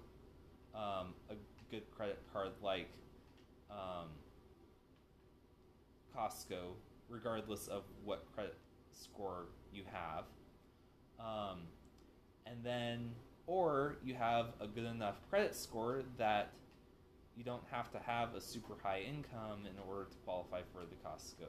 um, 0.73 1.15
a 1.31 1.35
good 1.73 1.83
credit 1.97 2.21
card 2.33 2.53
like 2.63 2.89
um, 3.73 4.07
Costco, 6.17 6.75
regardless 7.09 7.67
of 7.67 7.83
what 8.05 8.25
credit 8.33 8.55
score 8.93 9.47
you 9.73 9.83
have. 9.93 10.27
Um, 11.21 11.61
and 12.47 12.65
then, 12.65 13.11
or 13.47 13.97
you 14.03 14.15
have 14.15 14.47
a 14.61 14.67
good 14.67 14.85
enough 14.85 15.17
credit 15.29 15.55
score 15.55 16.03
that 16.19 16.51
you 17.37 17.45
don't 17.45 17.63
have 17.71 17.91
to 17.93 17.99
have 17.99 18.35
a 18.35 18.41
super 18.41 18.75
high 18.83 19.01
income 19.01 19.61
in 19.67 19.73
order 19.89 20.05
to 20.05 20.17
qualify 20.25 20.63
for 20.73 20.81
the 20.81 20.97
Costco 21.07 21.49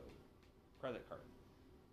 credit 0.80 1.06
card. 1.08 1.22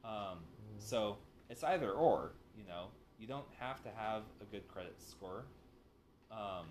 Um, 0.04 0.38
so 0.78 1.18
it's 1.50 1.64
either 1.64 1.92
or, 1.92 2.32
you 2.56 2.64
know, 2.66 2.86
you 3.18 3.26
don't 3.26 3.46
have 3.58 3.82
to 3.82 3.90
have 3.96 4.22
a 4.40 4.44
good 4.44 4.66
credit 4.68 5.00
score. 5.00 5.44
Um, 6.30 6.66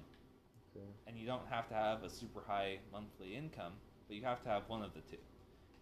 Okay. 0.76 0.86
and 1.08 1.18
you 1.18 1.26
don't 1.26 1.48
have 1.50 1.68
to 1.70 1.74
have 1.74 2.04
a 2.04 2.10
super 2.10 2.42
high 2.46 2.78
monthly 2.92 3.36
income, 3.36 3.74
but 4.08 4.16
you 4.16 4.24
have 4.24 4.44
to 4.44 4.50
have 4.50 4.64
one 4.68 4.84
of 4.84 4.94
the 4.94 5.02
two. 5.02 5.18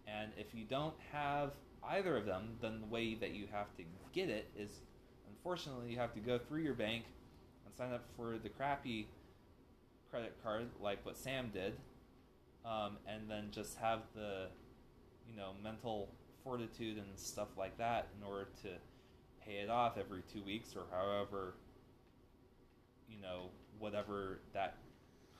And 0.06 0.32
if 0.38 0.54
you 0.54 0.64
don't 0.64 0.94
have 1.12 1.52
either 1.84 2.16
of 2.16 2.24
them, 2.24 2.56
then 2.62 2.80
the 2.80 2.86
way 2.86 3.14
that 3.14 3.30
you 3.34 3.46
have 3.52 3.66
to 3.76 3.82
get 4.12 4.30
it 4.30 4.50
is 4.56 4.80
unfortunately 5.46 5.92
you 5.92 5.96
have 5.96 6.12
to 6.12 6.18
go 6.18 6.38
through 6.40 6.60
your 6.60 6.74
bank 6.74 7.04
and 7.64 7.72
sign 7.72 7.92
up 7.92 8.02
for 8.16 8.36
the 8.36 8.48
crappy 8.48 9.06
credit 10.10 10.34
card 10.42 10.66
like 10.80 10.98
what 11.06 11.16
Sam 11.16 11.50
did, 11.54 11.74
um, 12.64 12.96
and 13.06 13.30
then 13.30 13.44
just 13.52 13.78
have 13.78 14.00
the 14.16 14.48
you 15.30 15.36
know 15.36 15.50
mental 15.62 16.08
fortitude 16.42 16.96
and 16.96 17.06
stuff 17.16 17.46
like 17.56 17.78
that 17.78 18.08
in 18.18 18.26
order 18.26 18.48
to 18.62 18.70
pay 19.44 19.58
it 19.58 19.70
off 19.70 19.96
every 19.98 20.22
two 20.32 20.42
weeks 20.42 20.74
or 20.74 20.82
however 20.90 21.54
you 23.08 23.20
know 23.22 23.50
whatever 23.78 24.40
that 24.52 24.74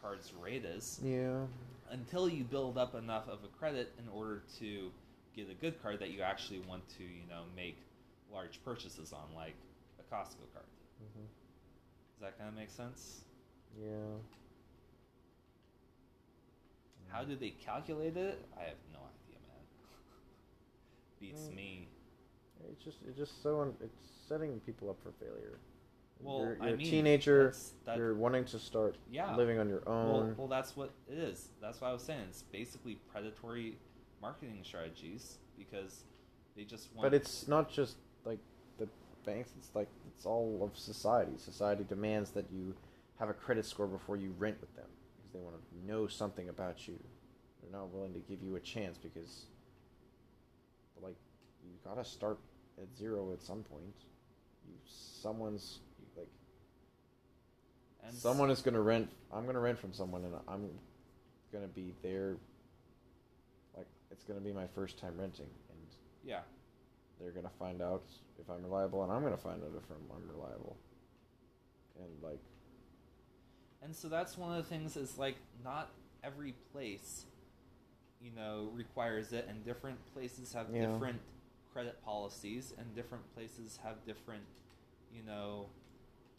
card's 0.01 0.33
rate 0.41 0.65
is 0.65 1.01
Yeah. 1.03 1.47
until 1.91 2.29
you 2.29 2.45
build 2.45 2.79
up 2.79 2.95
enough 2.95 3.29
of 3.29 3.41
a 3.43 3.49
credit 3.59 3.93
in 3.99 4.09
order 4.09 4.45
to 4.61 4.91
get 5.35 5.51
a 5.51 5.55
good 5.55 5.83
card 5.83 5.99
that 5.99 6.11
you 6.11 6.21
actually 6.23 6.61
want 6.61 6.89
to 6.91 7.03
you 7.03 7.27
know 7.29 7.43
make 7.57 7.77
large 8.33 8.63
purchases 8.65 9.13
on 9.13 9.35
like 9.35 9.55
Costco 10.17 10.47
card 10.55 10.65
hmm 11.15 11.25
does 12.15 12.21
that 12.23 12.39
kind 12.39 12.49
of 12.49 12.55
make 12.57 12.71
sense 12.71 13.25
Yeah. 13.79 14.17
how 17.09 17.23
do 17.25 17.37
they 17.37 17.51
calculate 17.51 18.17
it 18.17 18.45
I 18.59 18.63
have 18.65 18.79
no 18.93 19.01
idea 19.01 19.39
man 19.49 19.65
beats 21.21 21.43
Mm. 21.51 21.55
me 21.57 21.89
It's 22.71 22.83
just 22.85 22.99
it's 23.07 23.17
just 23.19 23.43
so 23.43 23.61
un- 23.61 23.77
it's 23.83 23.99
setting 24.29 24.59
people 24.67 24.91
up 24.91 24.97
for 25.03 25.13
failure. 25.25 25.59
Well, 26.21 26.39
you're, 26.39 26.55
you're 26.57 26.63
I 26.65 26.69
a 26.71 26.77
mean, 26.77 26.87
a 26.87 26.91
teenager. 26.91 27.55
that- 27.85 27.97
You're 27.99 28.15
wanting 28.15 28.45
to 28.47 28.59
start 28.59 28.97
Yeah. 29.11 29.37
living 29.37 29.59
on 29.61 29.69
your 29.69 29.87
own. 29.89 30.35
well, 30.37 30.49
that's 30.49 30.75
what 30.77 30.91
it 31.09 31.17
is. 31.19 31.51
That's 31.61 31.81
what 31.81 31.91
I 31.91 31.93
was 31.93 32.03
saying. 32.03 32.23
It's 32.31 32.43
basically 32.43 32.95
predatory 33.13 33.79
marketing 34.21 34.61
strategies 34.65 35.39
because 35.59 36.03
they 36.57 36.65
just 36.65 36.93
want. 36.95 37.03
but 37.05 37.15
it's 37.15 37.47
not 37.47 37.71
just 37.71 37.99
like 38.25 38.41
banks. 39.27 39.51
It's 39.59 39.71
like 39.75 39.89
it's 40.17 40.25
all 40.25 40.61
of 40.63 40.79
society. 40.79 41.33
Society 41.37 41.85
demands 41.87 42.31
that 42.31 42.47
you 42.51 42.75
have 43.19 43.29
a 43.29 43.35
credit 43.35 43.67
score 43.67 43.87
before 43.87 44.17
you 44.17 44.35
rent 44.39 44.57
with 44.61 44.75
them 44.77 44.87
because 45.17 45.33
they 45.33 45.41
want 45.41 45.57
to 45.57 45.93
know 45.93 46.07
something 46.07 46.49
about 46.49 46.89
you. 46.89 46.99
They're 47.61 47.79
not 47.79 47.93
willing 47.93 48.15
to 48.15 48.21
give 48.21 48.43
you 48.43 48.57
a 48.57 48.61
chance 48.61 48.97
because, 48.97 49.47
like, 51.03 51.17
you 51.65 51.73
gotta 51.85 52.05
start 52.05 52.39
at 52.81 52.97
zero 52.97 53.33
at 53.33 53.43
some 53.43 53.63
point. 53.63 53.95
You 54.67 54.75
someone's 54.87 55.81
you, 55.99 56.07
like 56.17 56.29
and 58.05 58.15
someone 58.15 58.51
is 58.51 58.63
gonna 58.63 58.81
rent. 58.81 59.11
I'm 59.33 59.47
gonna 59.47 59.61
rent 59.61 59.79
from 59.79 59.93
someone, 59.93 60.25
and 60.25 60.35
I'm 60.49 60.71
gonna 61.53 61.67
be 61.69 61.93
there. 62.03 62.37
Like 63.77 63.87
it's 64.11 64.25
gonna 64.25 64.41
be 64.41 64.53
my 64.53 64.67
first 64.75 64.99
time 64.99 65.15
renting, 65.19 65.49
and 65.71 65.79
yeah, 66.25 66.41
they're 67.21 67.33
gonna 67.33 67.51
find 67.59 67.81
out 67.83 68.05
if 68.39 68.49
I'm 68.51 68.63
reliable, 68.63 69.03
and 69.03 69.13
I'm 69.13 69.23
gonna 69.23 69.37
find 69.37 69.63
out 69.63 69.71
if 69.77 69.91
I'm 69.91 70.11
unreliable. 70.17 70.77
And 71.99 72.23
like, 72.23 72.41
and 73.83 73.95
so 73.95 74.09
that's 74.09 74.37
one 74.37 74.57
of 74.57 74.63
the 74.63 74.69
things 74.69 74.97
is 74.97 75.19
like 75.19 75.37
not 75.65 75.91
every 76.23 76.53
place, 76.73 77.25
you 78.21 78.31
know, 78.35 78.71
requires 78.75 79.33
it, 79.33 79.47
and 79.49 79.65
different 79.65 79.99
places 80.13 80.53
have 80.53 80.73
Yeah. 80.73 80.87
different 80.93 81.21
credit 81.73 82.03
policies, 82.05 82.75
and 82.79 82.95
different 82.95 83.25
places 83.35 83.79
have 83.83 84.05
different, 84.07 84.45
you 85.15 85.23
know, 85.23 85.67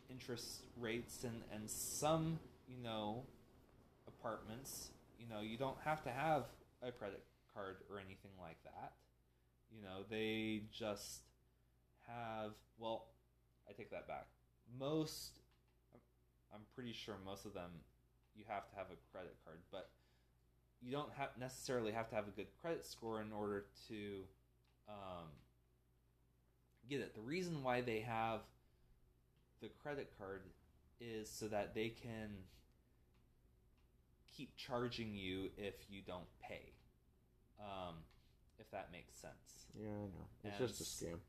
interest 0.10 0.66
rates, 0.80 1.24
and 1.24 1.44
and 1.52 1.70
some, 1.70 2.40
you 2.68 2.78
know, 2.84 3.24
apartments, 4.08 4.92
you 5.20 5.28
know, 5.28 5.42
you 5.42 5.58
don't 5.58 5.78
have 5.84 6.04
to 6.04 6.10
have 6.12 6.46
a 6.82 6.92
credit 6.92 7.24
card 7.54 7.78
or 7.90 7.98
anything 8.00 8.32
like 8.40 8.62
that. 8.64 8.94
You 9.76 9.82
know, 9.82 10.04
they 10.10 10.64
just 10.72 11.22
have. 12.08 12.52
Well, 12.78 13.08
I 13.70 13.74
take 13.74 13.92
that 13.92 14.08
back. 14.08 14.28
Most, 14.80 15.40
I'm 16.54 16.62
pretty 16.76 16.94
sure 16.94 17.16
most 17.26 17.46
of 17.46 17.54
them, 17.54 17.72
you 18.36 18.44
have 18.48 18.70
to 18.70 18.76
have 18.76 18.88
a 18.88 19.12
credit 19.12 19.36
card, 19.46 19.60
but 19.72 19.90
you 20.82 20.92
don't 20.92 21.12
have 21.18 21.30
necessarily 21.40 21.92
have 21.92 22.10
to 22.10 22.16
have 22.16 22.28
a 22.28 22.32
good 22.32 22.48
credit 22.62 22.86
score 22.86 23.22
in 23.22 23.32
order 23.32 23.66
to 23.88 24.22
um, 24.88 25.28
get 26.90 27.00
it. 27.00 27.16
The 27.16 27.22
reason 27.22 27.64
why 27.64 27.82
they 27.82 28.00
have 28.02 28.42
the 29.62 29.70
credit 29.82 30.12
card 30.18 30.44
is 31.00 31.30
so 31.30 31.48
that 31.48 31.74
they 31.74 31.90
can 31.90 32.30
keep 34.36 34.56
charging 34.56 35.16
you 35.16 35.50
if 35.58 35.74
you 35.90 36.02
don't 36.06 36.28
pay. 36.40 36.74
Um, 37.60 37.96
if 38.60 38.70
that 38.72 38.90
makes 38.92 39.16
sense. 39.16 39.66
yeah, 39.80 39.88
I 39.90 40.08
know 40.08 40.28
it's 40.44 40.60
And 40.60 40.68
just 40.68 40.82
a 40.82 40.84
scam. 41.06 41.20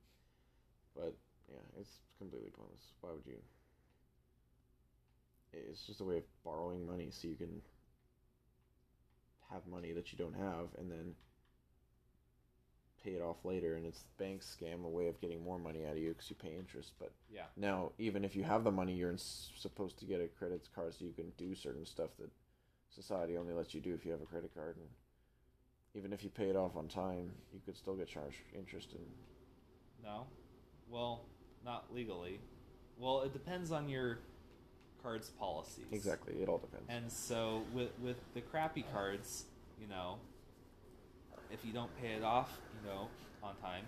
But 0.95 1.15
yeah, 1.51 1.81
it's 1.81 1.99
completely 2.19 2.51
pointless. 2.51 2.93
Why 3.01 3.11
would 3.13 3.27
you? 3.27 3.39
It's 5.53 5.87
just 5.87 6.01
a 6.01 6.05
way 6.05 6.19
of 6.19 6.25
borrowing 6.45 6.87
money 6.87 7.09
so 7.11 7.27
you 7.29 7.35
can 7.37 7.63
have 9.51 9.67
money 9.67 9.93
that 9.93 10.13
you 10.13 10.19
don't 10.19 10.35
have, 10.37 10.67
and 10.79 10.91
then 10.91 11.15
pay 13.03 13.13
it 13.13 13.23
off 13.23 13.45
later. 13.45 13.77
And 13.77 13.87
it's 13.87 14.05
bank 14.19 14.43
scam, 14.43 14.85
a 14.85 14.89
way 14.89 15.09
of 15.09 15.21
getting 15.21 15.43
more 15.43 15.59
money 15.59 15.87
out 15.87 15.93
of 15.93 15.99
you 15.99 16.11
because 16.11 16.29
you 16.29 16.37
pay 16.37 16.55
interest. 16.57 16.93
But 16.99 17.13
Yeah. 17.31 17.47
Now, 17.57 17.93
even 17.99 18.25
if 18.25 18.37
you 18.37 18.45
have 18.45 18.65
the 18.65 18.71
money, 18.73 18.93
you're 18.95 19.13
s- 19.15 19.51
supposed 19.57 19.99
to 20.01 20.05
get 20.05 20.21
a 20.21 20.29
credit 20.29 20.69
card 20.75 20.95
so 20.95 21.05
you 21.05 21.13
can 21.13 21.31
do 21.39 21.55
certain 21.55 21.87
stuff 21.87 22.11
that 22.19 22.31
society 22.91 23.37
only 23.39 23.53
lets 23.55 23.73
you 23.75 23.81
do 23.81 23.95
if 23.95 24.05
you 24.05 24.13
have 24.13 24.21
a 24.23 24.27
credit 24.27 24.53
card. 24.55 24.77
And 24.77 24.89
even 25.95 26.13
if 26.13 26.23
you 26.23 26.31
pay 26.31 26.51
it 26.51 26.57
off 26.57 26.77
on 26.77 26.89
time, 26.89 27.31
you 27.53 27.61
could 27.65 27.77
still 27.77 27.95
get 27.95 28.09
charged 28.09 28.37
interest. 28.57 28.93
And 28.93 29.05
No? 30.03 30.27
Well, 30.91 31.23
not 31.65 31.87
legally. 31.93 32.41
Well, 32.99 33.23
it 33.23 33.33
depends 33.33 33.71
on 33.73 33.89
your 33.89 34.19
card's 35.03 35.31
policies. 35.31 35.87
exactly, 35.93 36.35
it 36.43 36.49
all 36.49 36.59
depends. 36.59 36.87
And 36.89 37.11
so 37.11 37.63
with 37.73 37.91
with 38.03 38.17
the 38.35 38.41
crappy 38.41 38.85
cards, 38.93 39.45
you 39.81 39.87
know, 39.87 40.17
if 41.51 41.65
you 41.65 41.73
don't 41.73 41.95
pay 42.01 42.13
it 42.13 42.25
off, 42.25 42.59
you 42.83 42.89
know, 42.89 43.09
on 43.43 43.55
time, 43.57 43.85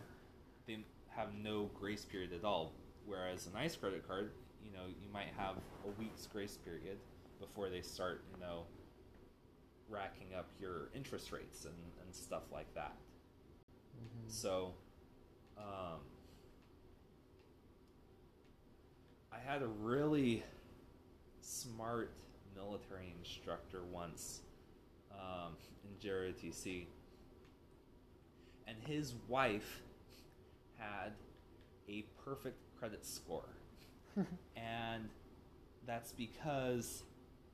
they 0.66 0.78
have 1.08 1.28
no 1.42 1.68
grace 1.78 2.04
period 2.04 2.32
at 2.32 2.44
all. 2.44 2.72
Whereas 3.06 3.48
a 3.48 3.56
nice 3.56 3.74
credit 3.76 4.06
card, 4.06 4.30
you 4.64 4.72
know, 4.72 4.86
you 4.86 5.08
might 5.12 5.32
have 5.36 5.56
a 5.84 5.90
week's 6.00 6.26
grace 6.26 6.58
period 6.64 6.98
before 7.40 7.68
they 7.70 7.80
start, 7.80 8.22
you 8.34 8.40
know, 8.40 8.62
racking 9.90 10.34
up 10.36 10.48
your 10.60 10.88
interest 10.94 11.32
rates 11.32 11.64
and, 11.64 11.74
and 12.04 12.14
stuff 12.14 12.42
like 12.52 12.72
that. 12.74 12.94
So, 14.28 14.72
um, 15.58 15.98
I 19.32 19.38
had 19.38 19.62
a 19.62 19.66
really 19.66 20.42
smart 21.40 22.12
military 22.54 23.12
instructor 23.18 23.80
once 23.90 24.40
um, 25.12 25.54
in 25.84 26.08
JROTC, 26.08 26.86
and 28.66 28.76
his 28.86 29.14
wife 29.28 29.82
had 30.78 31.12
a 31.88 32.04
perfect 32.24 32.56
credit 32.78 33.04
score, 33.04 33.48
and 34.56 35.08
that's 35.86 36.12
because, 36.12 37.02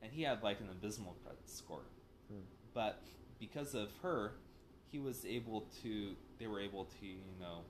and 0.03 0.13
he 0.13 0.23
had 0.23 0.43
like 0.43 0.61
an 0.61 0.69
abysmal 0.71 1.17
credit 1.25 1.49
score, 1.49 1.87
Hmm. 2.31 2.41
but 2.75 3.03
because 3.39 3.75
of 3.75 3.89
her, 4.03 4.33
he 4.91 4.99
was 4.99 5.25
able 5.25 5.67
to. 5.83 6.15
They 6.39 6.47
were 6.47 6.61
able 6.61 6.85
to, 7.01 7.07
you 7.07 7.19
know, 7.41 7.61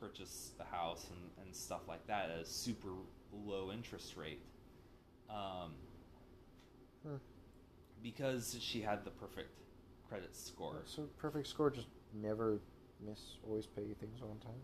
purchase 0.00 0.52
the 0.58 0.64
house 0.64 1.06
and, 1.10 1.46
and 1.46 1.54
stuff 1.54 1.80
like 1.88 2.06
that 2.06 2.30
at 2.30 2.38
a 2.38 2.44
super 2.46 2.90
low 3.32 3.70
interest 3.72 4.16
rate. 4.16 4.40
Um, 5.30 5.72
Hmm. 7.06 7.16
because 8.02 8.56
she 8.60 8.80
had 8.80 9.04
the 9.04 9.10
perfect 9.10 9.50
credit 10.08 10.34
score. 10.34 10.82
So 10.84 11.02
perfect 11.18 11.46
score, 11.46 11.70
just 11.70 11.88
never 12.14 12.58
miss, 13.06 13.36
always 13.46 13.66
pay 13.66 13.82
things 14.00 14.20
on 14.22 14.38
time. 14.38 14.60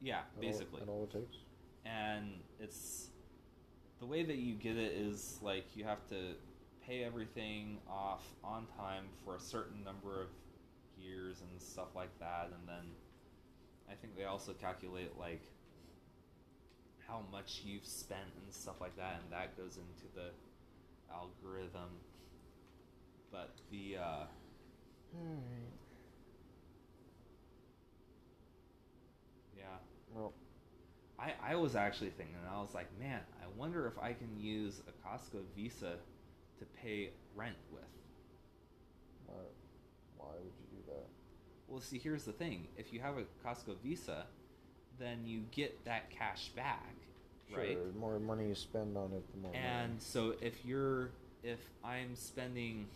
Yeah, 0.00 0.20
That 0.20 0.44
all- 0.44 0.50
basically. 0.52 0.80
that 0.80 0.88
all 0.88 1.04
it 1.04 1.10
takes. 1.12 1.36
and 1.84 2.32
it's 2.60 3.08
the 4.00 4.06
way 4.06 4.22
that 4.22 4.36
you 4.36 4.54
get 4.54 4.76
it 4.76 4.92
is 4.92 5.38
like 5.42 5.64
you 5.76 5.84
have 5.84 6.06
to 6.08 6.34
pay 6.88 7.04
everything 7.04 7.78
off 7.90 8.24
on 8.42 8.66
time 8.76 9.04
for 9.24 9.36
a 9.36 9.40
certain 9.40 9.84
number 9.84 10.22
of 10.22 10.28
years 10.98 11.42
and 11.42 11.60
stuff 11.60 11.88
like 11.94 12.16
that 12.18 12.46
and 12.46 12.68
then 12.68 12.90
i 13.90 13.94
think 13.94 14.16
they 14.16 14.24
also 14.24 14.52
calculate 14.54 15.10
like 15.18 15.42
how 17.06 17.22
much 17.30 17.62
you've 17.64 17.86
spent 17.86 18.30
and 18.44 18.52
stuff 18.52 18.80
like 18.80 18.96
that 18.96 19.20
and 19.22 19.32
that 19.32 19.56
goes 19.56 19.76
into 19.76 20.14
the 20.14 20.30
algorithm. 21.12 21.90
But 23.30 23.50
the 23.70 23.96
uh 23.96 24.02
All 24.02 25.24
right. 25.24 25.72
yeah. 29.56 29.64
Well, 30.14 30.32
I, 31.18 31.32
I 31.42 31.56
was 31.56 31.74
actually 31.74 32.10
thinking, 32.10 32.36
I 32.50 32.60
was 32.60 32.74
like, 32.74 32.86
man, 32.98 33.20
I 33.42 33.46
wonder 33.58 33.86
if 33.86 33.98
I 34.02 34.12
can 34.12 34.38
use 34.38 34.80
a 34.86 35.08
Costco 35.08 35.42
Visa 35.56 35.96
to 36.58 36.64
pay 36.82 37.10
rent 37.34 37.56
with. 37.72 37.82
why, 39.26 39.34
why 40.16 40.26
would 40.32 40.52
you 40.60 40.78
do 40.78 40.82
that? 40.92 41.06
Well, 41.68 41.80
see, 41.80 41.98
here's 41.98 42.24
the 42.24 42.32
thing: 42.32 42.68
if 42.76 42.92
you 42.92 43.00
have 43.00 43.16
a 43.18 43.24
Costco 43.46 43.76
Visa, 43.82 44.26
then 44.98 45.26
you 45.26 45.42
get 45.50 45.84
that 45.84 46.10
cash 46.10 46.50
back, 46.56 46.94
right? 47.54 47.72
Sure, 47.72 47.92
the 47.92 47.98
more 47.98 48.18
money 48.18 48.48
you 48.48 48.54
spend 48.54 48.96
on 48.96 49.12
it, 49.12 49.22
the 49.32 49.40
more. 49.40 49.54
And 49.54 49.92
money. 49.92 50.00
so 50.00 50.34
if 50.40 50.64
you're, 50.64 51.10
if 51.42 51.60
I'm 51.84 52.16
spending, 52.16 52.86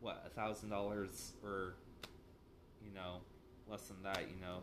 what, 0.00 0.22
a 0.26 0.30
thousand 0.30 0.70
dollars 0.70 1.32
or, 1.44 1.74
you 2.84 2.94
know, 2.94 3.16
less 3.68 3.82
than 3.82 4.02
that, 4.02 4.22
you 4.22 4.40
know, 4.40 4.60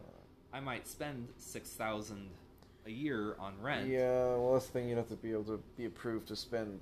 I 0.54 0.60
might 0.60 0.88
spend 0.88 1.28
six 1.38 1.72
thousand 1.72 2.30
a 2.86 2.92
year 2.92 3.36
on 3.40 3.54
rent. 3.62 3.90
Yeah, 3.90 4.36
well, 4.36 4.54
that's 4.54 4.68
the 4.68 4.74
thing. 4.74 4.90
You'd 4.90 4.98
have 4.98 5.10
to 5.10 5.16
be 5.16 5.32
able 5.32 5.44
to 5.46 5.60
be 5.76 5.86
approved 5.86 6.28
to 6.30 6.36
spend 6.36 6.80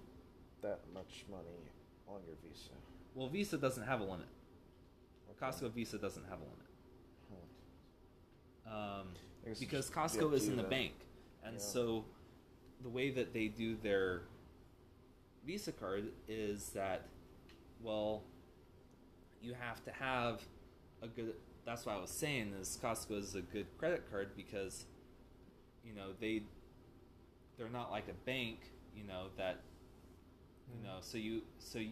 that 0.65 0.80
much 0.93 1.25
money 1.30 1.69
on 2.08 2.19
your 2.25 2.36
visa. 2.43 2.71
Well, 3.13 3.28
Visa 3.30 3.58
doesn't 3.58 3.84
have 3.84 4.01
a 4.01 4.04
limit. 4.04 4.28
Okay. 5.30 5.45
Costco 5.45 5.71
Visa 5.71 5.97
doesn't 5.97 6.23
have 6.25 6.39
a 6.39 6.43
limit. 6.43 7.45
Huh. 8.65 8.75
um, 8.99 9.08
because 9.43 9.62
it's 9.62 9.71
just 9.71 9.93
be 9.93 9.99
Costco 9.99 10.34
is 10.34 10.47
in 10.47 10.58
the 10.58 10.63
bank, 10.63 10.93
and 11.43 11.56
Yeah. 11.56 11.62
so 11.62 12.06
the 12.82 12.89
way 12.89 13.12
that 13.12 13.32
they 13.34 13.47
do 13.47 13.75
their 13.75 14.23
Visa 15.45 15.71
card 15.71 16.12
is 16.28 16.69
that, 16.71 17.04
well, 17.82 18.23
you 19.41 19.54
have 19.54 19.84
to 19.86 19.91
have 19.91 20.41
a 21.04 21.08
good. 21.08 21.36
That's 21.63 21.86
what 21.86 21.95
I 21.95 21.99
was 22.01 22.10
saying 22.10 22.54
is 22.60 22.80
Costco 22.82 23.19
is 23.19 23.36
a 23.36 23.41
good 23.41 23.67
credit 23.78 24.10
card 24.10 24.36
because, 24.36 24.86
you 25.86 25.93
know, 25.93 26.13
they 26.19 26.43
they're 27.58 27.69
not 27.69 27.91
like 27.91 28.08
a 28.08 28.13
bank, 28.25 28.60
you 28.97 29.04
know 29.04 29.28
that, 29.38 29.60
you 30.73 30.80
Mm. 30.80 30.84
know, 30.84 30.97
so 31.01 31.17
you 31.17 31.41
so 31.60 31.80
you, 31.80 31.91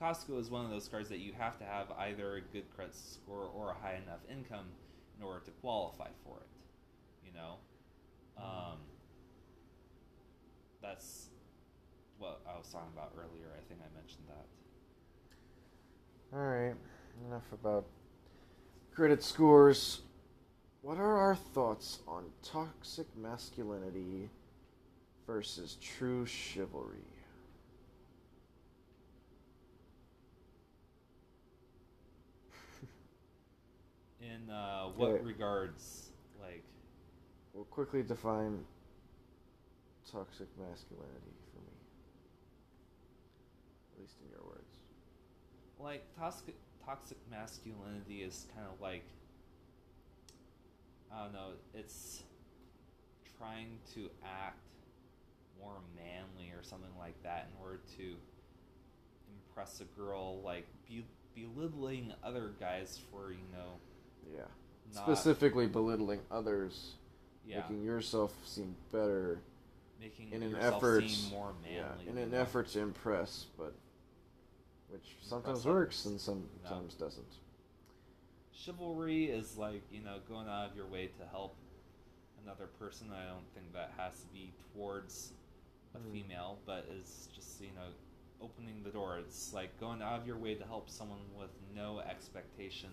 Costco 0.00 0.38
is 0.40 0.50
one 0.50 0.64
of 0.64 0.70
those 0.70 0.88
cards 0.88 1.08
that 1.10 1.18
you 1.18 1.32
have 1.34 1.58
to 1.58 1.64
have 1.64 1.90
either 1.92 2.36
a 2.36 2.40
good 2.40 2.70
credit 2.74 2.94
score 2.94 3.50
or 3.54 3.70
a 3.70 3.74
high 3.74 3.94
enough 4.02 4.20
income 4.30 4.66
in 5.16 5.22
order 5.24 5.40
to 5.44 5.50
qualify 5.52 6.08
for 6.24 6.38
it. 6.38 6.48
You 7.26 7.32
know, 7.32 7.56
um, 8.38 8.78
that's 10.82 11.28
what 12.18 12.40
I 12.48 12.56
was 12.58 12.68
talking 12.68 12.90
about 12.94 13.12
earlier. 13.16 13.52
I 13.56 13.62
think 13.68 13.80
I 13.80 13.94
mentioned 13.98 14.24
that. 14.28 14.46
All 16.32 16.40
right, 16.40 16.74
enough 17.26 17.52
about 17.52 17.84
credit 18.94 19.22
scores. 19.22 20.00
What 20.82 20.98
are 20.98 21.18
our 21.18 21.36
thoughts 21.36 22.00
on 22.08 22.24
toxic 22.42 23.06
masculinity 23.16 24.30
versus 25.26 25.76
true 25.80 26.26
chivalry? 26.26 27.19
In 34.20 34.50
uh, 34.50 34.88
what 34.96 35.24
regards, 35.24 36.10
like, 36.40 36.62
We'll 37.54 37.64
quickly 37.64 38.02
define 38.02 38.60
toxic 40.10 40.46
masculinity 40.58 41.34
for 41.52 41.60
me. 41.60 41.72
At 43.94 44.00
least 44.00 44.14
in 44.24 44.30
your 44.30 44.44
words. 44.46 44.76
like 45.78 46.04
toxic 46.18 46.54
toxic 46.84 47.18
masculinity 47.30 48.22
is 48.22 48.46
kind 48.54 48.66
of 48.72 48.80
like 48.80 49.04
I 51.12 51.24
don't 51.24 51.32
know. 51.32 51.50
It's 51.74 52.22
trying 53.38 53.78
to 53.94 54.10
act 54.24 54.58
more 55.60 55.78
manly 55.96 56.50
or 56.52 56.62
something 56.62 56.92
like 56.98 57.20
that 57.24 57.48
in 57.50 57.62
order 57.62 57.80
to 57.98 58.14
impress 59.48 59.80
a 59.80 59.84
girl, 59.98 60.40
like 60.42 60.66
be, 60.88 61.04
belittling 61.34 62.12
other 62.22 62.52
guys 62.60 63.00
for 63.10 63.32
you 63.32 63.46
know 63.52 63.74
Yeah. 64.34 64.42
not 64.94 65.04
Specifically 65.04 65.66
belittling 65.66 66.20
others, 66.30 66.94
yeah 67.46 67.60
making 67.60 67.82
yourself 67.82 68.32
seem 68.44 68.74
better 68.92 69.38
making 70.00 70.32
in 70.32 70.42
an 70.42 70.50
yourself 70.50 70.76
effort, 70.76 71.08
seem 71.08 71.30
more 71.30 71.52
manly. 71.62 71.76
yeah, 72.04 72.10
in 72.10 72.18
an 72.18 72.34
effort 72.34 72.68
to 72.68 72.80
impress, 72.80 73.46
but 73.58 73.74
which 74.88 75.16
sometimes 75.22 75.58
Impress 75.58 75.72
works 75.72 76.06
others. 76.06 76.12
and 76.12 76.20
sometimes 76.62 76.94
doesn't. 76.94 77.32
chivalry 78.52 79.26
is 79.26 79.56
like 79.56 79.82
you 79.90 80.00
know 80.02 80.16
going 80.28 80.48
out 80.48 80.70
of 80.70 80.76
your 80.76 80.86
way 80.86 81.06
to 81.06 81.24
help 81.30 81.54
another 82.44 82.66
person 82.78 83.06
i 83.12 83.24
don't 83.26 83.46
think 83.54 83.72
that 83.72 83.92
has 83.96 84.20
to 84.20 84.26
be 84.32 84.52
towards 84.74 85.32
a 85.94 85.98
Mm. 85.98 86.12
female 86.12 86.58
but 86.66 86.86
it's 86.98 87.28
just 87.34 87.60
you 87.60 87.68
know 87.74 87.88
opening 88.40 88.82
the 88.84 88.90
door 88.90 89.18
it's 89.18 89.52
like 89.52 89.78
going 89.80 90.00
out 90.02 90.20
of 90.20 90.26
your 90.26 90.36
way 90.36 90.54
to 90.54 90.64
help 90.64 90.88
someone 90.88 91.18
with 91.38 91.50
no 91.74 91.98
expectation 92.00 92.90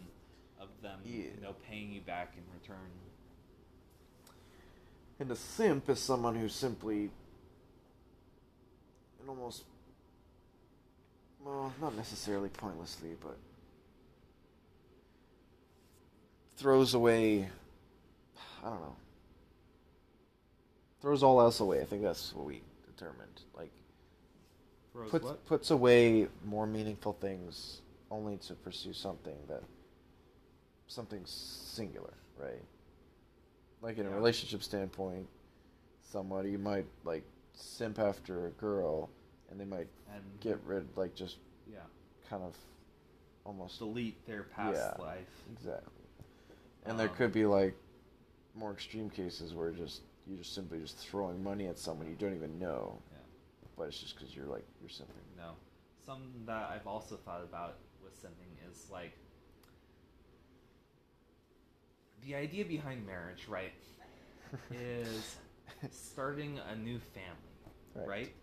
of 0.60 0.70
them 0.82 1.00
Yeah. 1.06 1.15
you 1.36 1.41
know 1.41 1.56
paying 1.67 1.91
you 1.91 2.02
back 2.02 2.34
in 2.38 2.43
return 2.54 2.89
And 5.20 5.32
a 5.32 5.36
simp 5.36 5.89
is 5.89 6.00
someone 6.00 6.36
who 6.36 6.48
simply, 6.48 7.10
and 9.20 9.28
almost, 9.28 9.63
well, 11.43 11.74
not 11.82 11.96
necessarily 11.96 12.50
pointlessly, 12.50 13.15
but 13.20 13.36
throws 16.56 16.93
away. 16.93 17.50
I 18.63 18.70
don't 18.70 18.80
know. 18.82 18.96
Throws 21.02 21.24
all 21.24 21.41
else 21.41 21.60
away. 21.62 21.82
I 21.82 21.86
think 21.86 22.04
that's 22.04 22.34
what 22.36 22.46
we 22.46 22.62
determined. 22.86 23.41
Like 23.56 23.72
Throws 24.93 25.10
puts 25.10 25.26
what? 25.26 25.46
puts 25.46 25.72
away 25.72 26.28
more 26.46 26.67
meaningful 26.67 27.13
things 27.13 27.82
only 28.12 28.38
to 28.38 28.54
pursue 28.54 28.93
something 28.93 29.36
that 29.48 29.63
something 30.88 31.21
singular, 31.26 32.13
right? 32.39 32.63
Like 33.82 33.97
in 33.97 34.06
a 34.06 34.10
relationship 34.10 34.63
standpoint, 34.63 35.28
somebody 36.02 36.58
might 36.58 36.86
like 37.04 37.23
simp 37.54 38.00
after 38.00 38.47
a 38.47 38.52
girl, 38.52 39.10
and 39.50 39.60
they 39.60 39.65
might 39.65 39.88
and 40.13 40.23
get 40.39 40.60
rid, 40.65 40.88
like 40.95 41.13
just 41.15 41.38
yeah 41.71 41.80
kind 42.30 42.43
of 42.43 42.56
almost 43.45 43.80
delete 43.80 44.26
their 44.26 44.43
past 44.43 44.93
Yeah. 44.97 45.02
life 45.04 45.43
exactly. 45.54 45.91
And 46.86 47.00
there 47.00 47.10
Um, 47.10 47.15
could 47.15 47.32
be 47.32 47.45
like 47.45 47.76
more 48.56 48.71
extreme 48.71 49.10
cases 49.10 49.54
where 49.54 49.71
just 49.71 50.02
you're 50.26 50.38
just 50.38 50.54
simply 50.54 50.80
just 50.80 50.97
throwing 50.97 51.41
money 51.43 51.67
at 51.67 51.78
someone 51.78 52.08
you 52.10 52.15
don't 52.15 52.36
even 52.36 52.60
know, 52.60 53.00
yeah 53.12 53.17
but 53.78 53.88
it's 53.88 54.00
just 54.00 54.15
because 54.17 54.36
you're 54.36 54.47
like 54.47 54.65
you're 54.82 54.89
simping. 54.89 55.23
No. 55.38 55.52
Something 56.06 56.45
that 56.45 56.69
I've 56.69 56.88
also 56.88 57.15
thought 57.17 57.43
about 57.43 57.76
with 58.04 58.15
simping 58.21 58.69
is 58.69 58.89
like 58.91 59.13
the 62.28 62.36
idea 62.36 62.66
behind 62.66 63.06
marriage, 63.08 63.48
right? 63.48 63.72
is 64.72 65.38
starting 65.92 66.60
a 66.72 66.76
new 66.76 67.00
family, 67.00 67.72
Right. 67.96 68.08
right? 68.08 68.34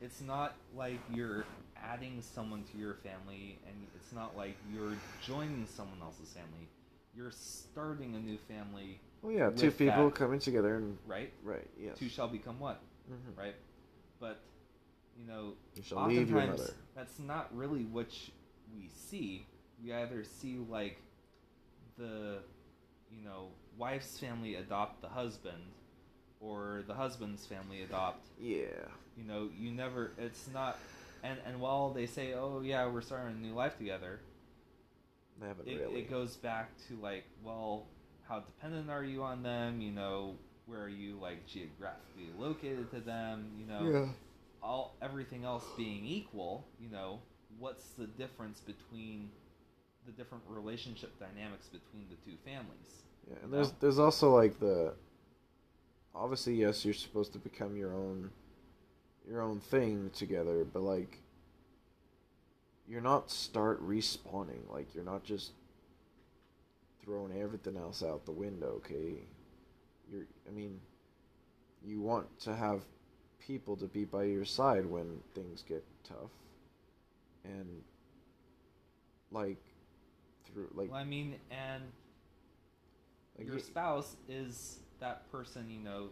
It's 0.00 0.20
not 0.20 0.54
like 0.76 0.98
you're 1.12 1.44
adding 1.76 2.22
someone 2.22 2.62
to 2.72 2.78
your 2.78 2.94
family, 2.94 3.58
and 3.66 3.76
it's 3.96 4.12
not 4.12 4.36
like 4.36 4.56
you're 4.72 4.94
joining 5.24 5.66
someone 5.66 5.98
else's 6.00 6.28
family. 6.32 6.68
You're 7.16 7.32
starting 7.32 8.14
a 8.14 8.18
new 8.20 8.38
family, 8.38 9.00
Well, 9.22 9.32
yeah, 9.32 9.50
two 9.50 9.70
people 9.72 10.04
that- 10.10 10.14
coming 10.14 10.38
together 10.38 10.76
and 10.76 10.96
right? 11.06 11.32
right. 11.42 11.68
Yes. 11.78 11.98
Two 11.98 12.08
shall 12.08 12.28
become 12.28 12.60
one, 12.60 12.76
Mhm. 13.10 13.36
right? 13.36 13.54
But 14.20 14.40
you 15.18 15.24
know, 15.26 15.54
You 15.74 15.82
shall 15.82 16.06
leave 16.06 16.30
your 16.30 16.46
mother. 16.46 16.72
that's 16.94 17.18
not 17.18 17.52
really 17.56 17.84
what 17.86 18.06
we 18.72 18.86
see. 18.88 19.46
We 19.82 19.92
either 19.92 20.22
see 20.22 20.58
like 20.58 20.98
the, 21.96 22.38
you 23.16 23.24
know, 23.24 23.48
wife's 23.76 24.18
family 24.18 24.56
adopt 24.56 25.02
the 25.02 25.08
husband, 25.08 25.62
or 26.40 26.82
the 26.86 26.94
husband's 26.94 27.46
family 27.46 27.82
adopt. 27.82 28.26
Yeah. 28.40 28.66
You 29.16 29.24
know, 29.24 29.48
you 29.58 29.72
never. 29.72 30.12
It's 30.18 30.48
not. 30.52 30.78
And 31.22 31.38
and 31.46 31.60
while 31.60 31.90
they 31.90 32.06
say, 32.06 32.34
oh 32.34 32.60
yeah, 32.62 32.86
we're 32.86 33.00
starting 33.00 33.36
a 33.36 33.40
new 33.40 33.54
life 33.54 33.76
together, 33.76 34.20
They 35.40 35.48
haven't 35.48 35.68
it, 35.68 35.80
really. 35.80 36.00
it 36.00 36.10
goes 36.10 36.36
back 36.36 36.70
to 36.88 36.94
like, 37.02 37.24
well, 37.42 37.86
how 38.28 38.40
dependent 38.40 38.90
are 38.90 39.02
you 39.04 39.22
on 39.22 39.42
them? 39.42 39.80
You 39.80 39.90
know, 39.90 40.36
where 40.66 40.82
are 40.82 40.88
you 40.88 41.18
like 41.20 41.46
geographically 41.46 42.30
located 42.38 42.90
to 42.92 43.00
them? 43.00 43.50
You 43.58 43.66
know, 43.66 43.90
yeah. 43.90 44.12
all 44.62 44.94
everything 45.02 45.44
else 45.44 45.64
being 45.76 46.04
equal, 46.04 46.66
you 46.80 46.90
know, 46.90 47.20
what's 47.58 47.88
the 47.98 48.06
difference 48.06 48.60
between 48.60 49.30
the 50.08 50.12
different 50.12 50.42
relationship 50.48 51.12
dynamics 51.20 51.66
between 51.66 52.06
the 52.08 52.16
two 52.24 52.36
families? 52.44 53.02
Yeah, 53.28 53.36
and 53.42 53.52
there's 53.52 53.68
know? 53.68 53.76
there's 53.80 53.98
also 53.98 54.34
like 54.34 54.58
the 54.58 54.94
obviously 56.14 56.54
yes, 56.54 56.84
you're 56.84 56.94
supposed 56.94 57.32
to 57.34 57.38
become 57.38 57.76
your 57.76 57.94
own 57.94 58.30
your 59.28 59.42
own 59.42 59.60
thing 59.60 60.10
together, 60.14 60.64
but 60.64 60.80
like 60.80 61.18
you're 62.88 63.02
not 63.02 63.30
start 63.30 63.86
respawning. 63.86 64.70
Like 64.70 64.94
you're 64.94 65.04
not 65.04 65.24
just 65.24 65.52
throwing 67.04 67.38
everything 67.38 67.76
else 67.76 68.02
out 68.02 68.24
the 68.24 68.32
window, 68.32 68.80
okay? 68.84 69.20
You're 70.10 70.26
I 70.48 70.50
mean 70.50 70.80
you 71.84 72.00
want 72.00 72.26
to 72.40 72.56
have 72.56 72.82
people 73.38 73.76
to 73.76 73.86
be 73.86 74.04
by 74.04 74.24
your 74.24 74.44
side 74.46 74.86
when 74.86 75.20
things 75.34 75.62
get 75.68 75.84
tough. 76.02 76.30
And 77.44 77.82
like 79.30 79.58
through 80.52 80.68
like, 80.74 80.90
Well, 80.90 81.00
I 81.00 81.04
mean, 81.04 81.36
and 81.50 81.82
like 83.36 83.46
your 83.46 83.58
spouse 83.58 84.16
is 84.28 84.80
that 85.00 85.30
person, 85.30 85.70
you 85.70 85.78
know, 85.78 86.08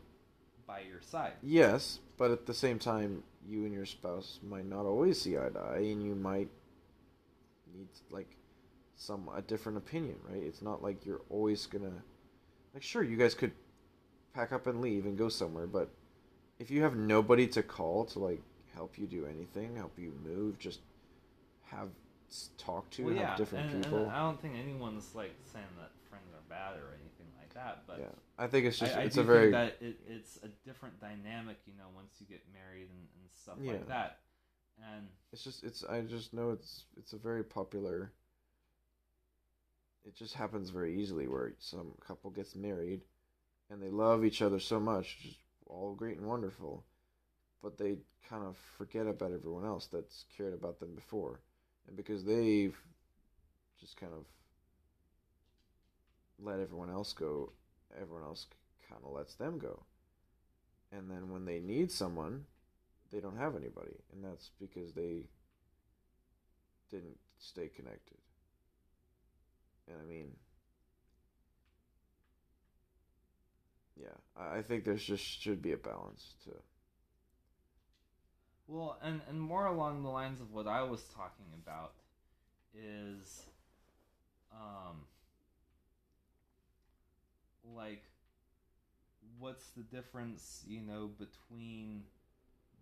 by 0.67 0.81
your 0.81 1.01
side. 1.01 1.33
Yes, 1.43 2.01
but 2.17 2.31
at 2.31 2.47
the 2.47 2.55
same 2.55 2.79
time, 2.79 3.23
you 3.49 3.65
and 3.65 3.73
your 3.73 3.87
spouse 3.87 4.41
might 4.43 4.67
not 4.67 4.85
always 4.85 5.21
see 5.21 5.37
eye 5.37 5.49
to 5.49 5.59
eye, 5.59 5.79
and 5.79 6.03
you 6.05 6.15
might 6.15 6.49
need 7.77 7.89
like 8.11 8.37
some 8.97 9.29
a 9.35 9.43
different 9.43 9.79
opinion, 9.79 10.17
right? 10.29 10.43
It's 10.43 10.63
not 10.63 10.83
like 10.83 11.05
you're 11.05 11.23
always 11.31 11.67
gonna 11.67 12.03
like. 12.75 12.83
Sure, 12.83 13.03
you 13.03 13.17
guys 13.17 13.35
could 13.35 13.53
pack 14.33 14.53
up 14.53 14.67
and 14.67 14.81
leave 14.81 15.07
and 15.07 15.17
go 15.17 15.29
somewhere, 15.29 15.67
but 15.67 15.91
if 16.59 16.71
you 16.71 16.83
have 16.83 16.97
nobody 16.97 17.47
to 17.49 17.63
call 17.63 18.05
to 18.07 18.19
like 18.19 18.43
help 18.75 18.99
you 18.99 19.07
do 19.07 19.27
anything, 19.27 19.77
help 19.77 19.99
you 19.99 20.13
move, 20.25 20.59
just 20.59 20.81
have 21.65 21.89
talk 22.59 22.91
to, 22.91 23.05
well, 23.05 23.15
have 23.15 23.23
yeah, 23.23 23.37
different 23.37 23.73
and, 23.73 23.83
people. 23.85 23.99
and 23.99 24.11
I 24.11 24.19
don't 24.21 24.41
think 24.41 24.55
anyone's 24.57 25.15
like 25.15 25.35
saying 25.53 25.65
that 25.79 25.91
friends 26.11 26.29
are 26.35 26.45
bad 26.49 26.77
or 26.77 26.95
anything 27.01 27.27
like 27.39 27.53
that, 27.55 27.85
but 27.87 27.99
yeah, 28.01 28.07
I 28.39 28.47
think 28.47 28.67
it's 28.67 28.79
just 28.79 28.97
I, 28.97 29.03
it's 29.03 29.17
a 29.17 29.23
very 29.23 29.53
think 29.53 29.53
that 29.53 29.87
it, 29.87 30.01
it's 30.09 30.39
a 30.43 30.49
different 30.67 31.01
dynamic, 31.01 31.59
you 31.67 31.75
know, 31.79 31.87
once 31.95 32.15
you 32.21 32.27
get 32.27 32.43
married 32.53 32.89
and, 32.91 33.09
and 33.21 33.31
stuff 33.35 33.57
Yeah. 33.61 33.73
like 33.73 33.89
that. 33.89 34.19
And 34.79 35.07
It's 35.33 35.43
just 35.43 35.65
it's 35.65 35.85
I 35.85 36.03
just 36.03 36.35
know 36.35 36.51
it's 36.51 36.85
it's 36.97 37.13
a 37.13 37.19
very 37.19 37.43
popular 37.45 38.13
it 40.05 40.15
just 40.15 40.35
happens 40.35 40.71
very 40.71 41.01
easily 41.01 41.27
where 41.27 41.53
some 41.59 41.93
couple 42.07 42.31
gets 42.31 42.55
married 42.55 43.03
and 43.71 43.83
they 43.83 43.91
love 43.91 44.25
each 44.25 44.43
other 44.43 44.61
so 44.61 44.79
much, 44.79 45.39
all 45.67 45.95
great 45.95 46.17
and 46.19 46.27
wonderful, 46.27 46.85
but 47.63 47.77
they 47.79 47.97
kind 48.29 48.45
of 48.45 48.57
forget 48.79 49.07
about 49.07 49.33
everyone 49.33 49.65
else 49.65 49.87
that's 49.87 50.25
cared 50.37 50.55
about 50.55 50.79
them 50.79 50.95
before. 50.95 51.41
And 51.87 51.97
because 51.97 52.25
they've 52.25 52.77
just 53.81 53.97
kind 53.97 54.13
of 54.13 54.25
let 56.43 56.61
everyone 56.61 56.91
else 56.91 57.13
go, 57.13 57.53
everyone 58.01 58.25
else 58.25 58.47
kind 58.89 59.01
of 59.05 59.13
lets 59.13 59.35
them 59.35 59.59
go. 59.59 59.83
And 60.93 61.11
then 61.11 61.31
when 61.31 61.45
they 61.45 61.59
need 61.59 61.91
someone, 61.91 62.45
they 63.13 63.21
don't 63.21 63.37
have 63.37 63.57
anybody, 63.57 63.97
and 64.13 64.25
that's 64.25 64.51
because 64.61 64.93
they 64.93 65.23
didn't 66.91 67.19
stay 67.39 67.69
connected. 67.69 68.19
And 69.89 69.97
I 70.01 70.05
mean, 70.05 70.33
yeah, 74.01 74.09
I 74.37 74.63
think 74.63 74.85
there's 74.85 75.05
just 75.05 75.25
should 75.25 75.63
be 75.63 75.73
a 75.73 75.77
balance 75.77 76.35
to. 76.45 76.51
Well, 78.69 78.99
and 79.03 79.21
and 79.29 79.41
more 79.41 79.67
along 79.67 80.03
the 80.03 80.09
lines 80.09 80.41
of 80.41 80.53
what 80.53 80.67
I 80.67 80.83
was 80.83 81.03
talking 81.15 81.47
about 81.65 81.93
is, 82.75 83.45
um, 84.53 84.97
like, 87.77 88.03
what's 89.39 89.69
the 89.77 89.83
difference, 89.83 90.65
you 90.67 90.81
know, 90.81 91.11
between 91.19 92.03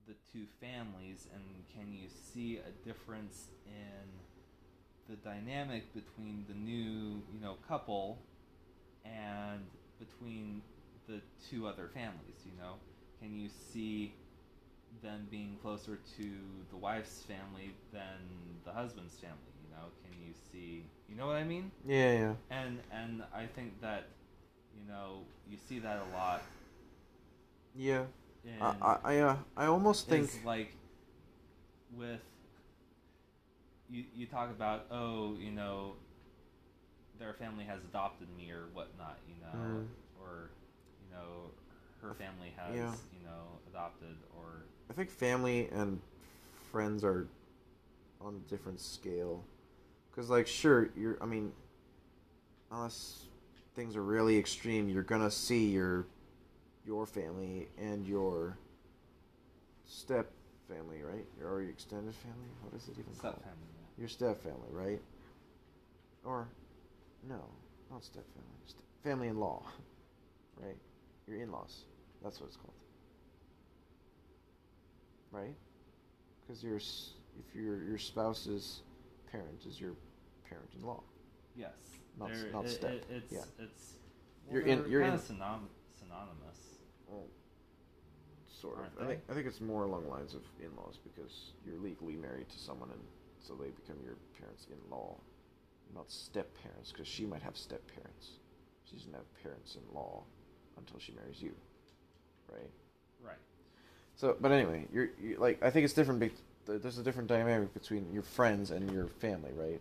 the 0.07 0.15
two 0.33 0.47
families, 0.61 1.29
and 1.35 1.43
can 1.75 1.93
you 1.93 2.09
see 2.09 2.59
a 2.59 2.87
difference 2.87 3.49
in 3.67 4.09
the 5.09 5.17
dynamic 5.17 5.93
between 5.95 6.45
the 6.49 6.55
new, 6.55 7.23
you 7.33 7.41
know, 7.43 7.57
couple 7.69 8.19
and 9.05 9.61
between 9.99 10.63
the 11.07 11.21
two 11.51 11.67
other 11.67 11.89
families, 11.93 12.41
you 12.45 12.53
know? 12.59 12.75
Can 13.21 13.39
you 13.39 13.49
see 13.73 14.15
them 15.03 15.27
being 15.31 15.57
closer 15.63 15.99
to 16.17 16.25
the 16.71 16.77
wife's 16.77 17.23
family 17.23 17.73
than 17.93 18.19
the 18.65 18.73
husband's 18.73 19.15
family, 19.15 19.53
you 19.63 19.71
know? 19.77 19.87
Can 20.03 20.21
you 20.27 20.33
see, 20.53 20.85
you 21.09 21.17
know 21.17 21.27
what 21.27 21.37
I 21.37 21.45
mean? 21.45 21.71
Yeah, 21.87 22.13
yeah, 22.13 22.35
And 22.51 22.81
and 22.93 23.23
I 23.35 23.47
think 23.47 23.81
that 23.81 24.05
you 24.77 24.89
know, 24.89 25.21
you 25.49 25.57
see 25.69 25.79
that 25.81 25.99
a 25.99 26.17
lot 26.17 26.43
yeah. 27.77 28.05
in 28.45 28.61
I, 28.61 28.75
I, 28.83 28.99
I, 29.05 29.19
uh, 29.19 29.37
I 29.57 29.67
almost 29.67 30.09
think. 30.09 30.31
like 30.45 30.75
with 31.97 32.21
you 33.89 34.05
you 34.15 34.27
talk 34.27 34.51
about 34.51 34.87
oh 34.91 35.37
you 35.39 35.51
know 35.51 35.95
their 37.19 37.33
family 37.35 37.65
has 37.65 37.79
adopted 37.91 38.29
me 38.37 38.51
or 38.51 38.65
whatnot 38.73 39.19
you 39.29 39.35
know 39.41 39.59
Mm. 39.59 39.87
or 40.21 40.51
you 41.03 41.15
know 41.15 41.51
her 42.05 42.15
family 42.15 42.53
has 42.57 42.75
Yeah. 42.75 42.93
you 43.13 43.25
know 43.25 43.59
adopted 43.69 44.17
or 44.37 44.65
I 44.91 44.93
think 44.93 45.11
family 45.11 45.69
and 45.73 46.01
friends 46.71 47.03
are 47.05 47.27
on 48.21 48.37
a 48.37 48.51
different 48.51 48.81
scale. 48.81 49.43
Cause 50.15 50.31
like, 50.31 50.47
sure, 50.47 50.91
you're. 50.97 51.19
I 51.21 51.27
mean, 51.27 51.53
unless 52.71 53.25
things 53.75 53.97
are 53.97 54.03
really 54.03 54.39
extreme, 54.39 54.89
you're 54.89 55.03
gonna 55.03 55.31
see 55.31 55.67
your 55.71 56.07
your 56.87 57.07
family 57.07 57.69
and 57.79 58.07
your 58.07 58.57
step 59.87 60.31
family, 60.69 61.03
right? 61.03 61.27
Your 61.39 61.53
or 61.55 61.63
your 61.63 61.71
extended 61.71 62.15
family. 62.15 62.47
What 62.63 62.75
is 62.75 62.89
it 62.89 62.99
even 62.99 63.13
step 63.15 63.23
called? 63.33 63.43
family 63.43 63.69
yeah. 63.75 64.01
Your 64.01 64.09
step 64.09 64.43
family, 64.43 64.71
right? 64.71 65.01
Or 66.25 66.47
no, 67.29 67.41
not 67.91 68.05
step 68.05 68.25
family. 68.35 68.49
St- 68.67 68.83
family 69.03 69.29
in 69.29 69.39
law, 69.39 69.63
right? 70.63 70.77
Your 71.27 71.41
in 71.41 71.51
laws. 71.51 71.85
That's 72.25 72.41
what 72.41 72.47
it's 72.49 72.57
called, 72.57 72.73
right? 75.31 75.55
Because 76.41 76.65
your 76.65 76.77
if 76.77 77.55
your 77.55 77.83
your 77.85 77.99
spouse's 77.99 78.81
parent 79.31 79.67
is 79.67 79.79
your 79.81 79.93
parent 80.49 80.71
in 80.79 80.87
law. 80.87 81.03
yes 81.55 81.77
Not 82.19 82.33
They're- 82.33 82.51
not 82.53 82.65
it- 82.65 82.71
step, 82.71 82.93
it- 82.93 83.07
it's 83.11 83.33
yeah. 83.33 83.45
it's 83.59 83.95
You're 84.51 84.63
in- 84.63 84.89
you're 84.91 85.03
in- 85.03 85.19
synonym, 85.19 85.69
synonymous 85.99 86.79
Well, 87.09 87.27
sort 88.49 88.79
of. 88.79 88.87
I 89.03 89.07
think? 89.07 89.23
I 89.29 89.35
think 89.35 89.47
it's 89.47 89.61
more 89.61 89.85
along 89.85 90.05
the 90.05 90.11
lines 90.11 90.35
of 90.35 90.43
in-laws 90.61 90.99
because 91.05 91.53
you're 91.67 91.79
legally 91.79 92.17
married 92.17 92.49
to 92.51 92.59
someone, 92.59 92.91
and 92.91 93.01
so 93.41 93.55
they 93.55 93.69
become 93.71 94.01
your 94.03 94.17
parents 94.39 94.67
in 94.71 94.79
law, 94.91 95.19
not 95.95 96.11
step 96.11 96.55
parents, 96.63 96.91
because 96.93 97.07
she 97.09 97.27
might 97.27 97.43
have 97.43 97.57
step 97.57 97.83
parents. 97.95 98.39
She 98.85 98.97
doesn't 98.97 99.13
have 99.15 99.27
parents 99.43 99.77
in 99.77 99.83
law 99.95 100.25
until 100.77 100.99
she 100.99 101.13
marries 101.13 101.43
you, 101.43 101.55
right? 102.55 102.71
right 103.25 103.37
So, 104.17 104.37
but 104.41 104.53
anyway, 104.53 104.87
you're, 104.93 105.09
you 105.23 105.37
like 105.39 105.63
I 105.63 105.71
think 105.71 105.85
it's 105.85 105.95
different. 105.95 106.21
Be- 106.21 106.33
there's 106.67 106.99
a 106.99 107.03
different 107.03 107.29
dynamic 107.29 107.75
between 107.75 108.11
your 108.13 108.23
friends 108.23 108.71
and 108.71 108.91
your 108.91 109.07
family, 109.07 109.51
right? 109.55 109.81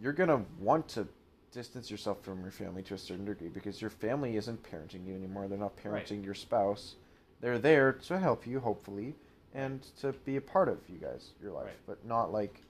You're 0.00 0.12
gonna 0.12 0.44
want 0.60 0.88
to 0.90 1.08
distance 1.52 1.90
yourself 1.90 2.22
from 2.22 2.42
your 2.42 2.50
family 2.50 2.82
to 2.82 2.94
a 2.94 2.98
certain 2.98 3.24
degree 3.24 3.48
because 3.48 3.80
your 3.80 3.88
family 3.90 4.36
isn't 4.36 4.62
parenting 4.62 5.06
you 5.06 5.14
anymore. 5.14 5.48
They're 5.48 5.56
not 5.58 5.72
Right. 5.82 6.04
parenting 6.06 6.22
your 6.24 6.34
spouse. 6.34 6.96
they're 7.40 7.58
there 7.58 7.92
to 7.92 8.18
help 8.18 8.46
you, 8.48 8.58
hopefully, 8.58 9.14
and 9.54 9.80
to 10.00 10.12
be 10.24 10.34
a 10.36 10.40
part 10.40 10.68
of 10.68 10.78
you 10.88 10.98
guys, 10.98 11.30
your 11.40 11.52
life, 11.52 11.66
Right. 11.66 11.76
but 11.86 12.04
not 12.04 12.32
like, 12.32 12.62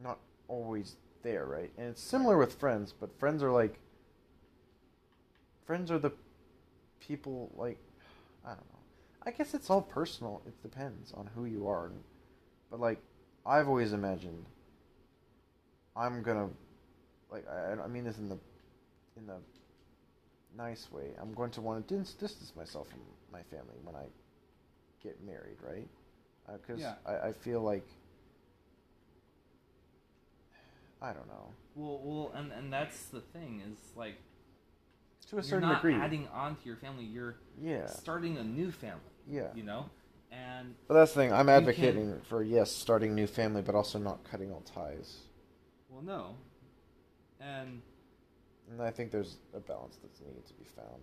not 0.00 0.18
always 0.48 0.96
there, 1.22 1.46
right? 1.46 1.70
And 1.78 1.86
it's 1.90 2.02
similar 2.02 2.36
with 2.36 2.52
friends, 2.54 2.92
but 2.92 3.16
friends 3.20 3.44
are 3.44 3.52
like, 3.52 3.78
friends 5.64 5.90
are 5.90 6.00
the 6.00 6.10
people 6.98 7.50
like, 7.56 7.78
I 8.44 8.48
don't 8.50 8.58
know. 8.58 8.78
I 9.22 9.30
guess 9.30 9.54
it's 9.54 9.68
all 9.70 9.82
personal. 9.82 10.42
It 10.46 10.60
depends 10.62 11.12
on 11.12 11.28
who 11.34 11.44
you 11.44 11.68
are, 11.68 11.90
but 12.70 12.80
like, 12.80 13.00
I've 13.44 13.68
always 13.68 13.92
imagined. 13.92 14.46
I'm 15.96 16.22
gonna, 16.22 16.48
like, 17.30 17.44
I, 17.48 17.82
I 17.82 17.86
mean 17.86 18.04
this 18.04 18.18
in 18.18 18.28
the, 18.28 18.38
in 19.16 19.26
the 19.26 19.36
nice 20.56 20.90
way. 20.90 21.10
I'm 21.20 21.34
going 21.34 21.50
to 21.52 21.60
want 21.60 21.86
to 21.86 21.98
dis- 21.98 22.14
distance 22.14 22.52
myself 22.56 22.88
from 22.88 23.00
my 23.32 23.42
family 23.44 23.76
when 23.82 23.94
I 23.94 24.04
get 25.02 25.22
married, 25.24 25.56
right? 25.62 25.88
Uh, 26.48 26.52
because 26.58 26.80
Yeah. 26.80 26.94
I, 27.06 27.28
I 27.28 27.32
feel 27.32 27.60
like 27.60 27.86
I 31.02 31.12
don't 31.12 31.28
know. 31.28 31.48
Well, 31.74 32.00
well, 32.02 32.32
and 32.34 32.52
and 32.52 32.72
that's 32.72 33.06
the 33.06 33.20
thing 33.20 33.62
is 33.66 33.78
like 33.96 34.16
To 35.30 35.36
a 35.36 35.38
you're 35.38 35.42
certain 35.44 35.68
not 35.68 35.82
degree, 35.82 35.94
adding 35.94 36.28
on 36.34 36.56
to 36.56 36.66
your 36.66 36.76
family. 36.76 37.04
You're 37.04 37.36
yeah, 37.62 37.86
starting 37.86 38.38
a 38.38 38.44
new 38.44 38.70
family. 38.70 39.00
yeah. 39.28 39.48
You 39.54 39.62
know, 39.62 39.86
and 40.32 40.74
But 40.88 40.94
that's 40.94 41.12
the 41.14 41.20
thing. 41.20 41.32
I'm 41.32 41.48
advocating 41.48 42.20
for 42.28 42.42
yes, 42.42 42.70
starting 42.70 43.14
new 43.14 43.26
family, 43.26 43.62
but 43.62 43.74
also 43.74 43.98
not 43.98 44.24
cutting 44.24 44.52
all 44.52 44.62
ties. 44.62 45.18
well, 45.88 46.02
no, 46.02 46.34
and 47.40 47.80
And 48.70 48.82
I 48.82 48.90
think 48.90 49.10
there's 49.10 49.38
a 49.54 49.60
balance 49.60 49.98
that's 50.02 50.20
needed 50.20 50.46
to 50.46 50.54
be 50.54 50.64
found, 50.64 51.02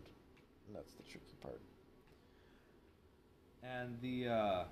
and 0.67 0.75
that's 0.75 0.91
the 0.93 1.03
tricky 1.03 1.35
part. 1.41 1.61
and 3.63 3.97
the 4.01 4.27
uh 4.27 4.63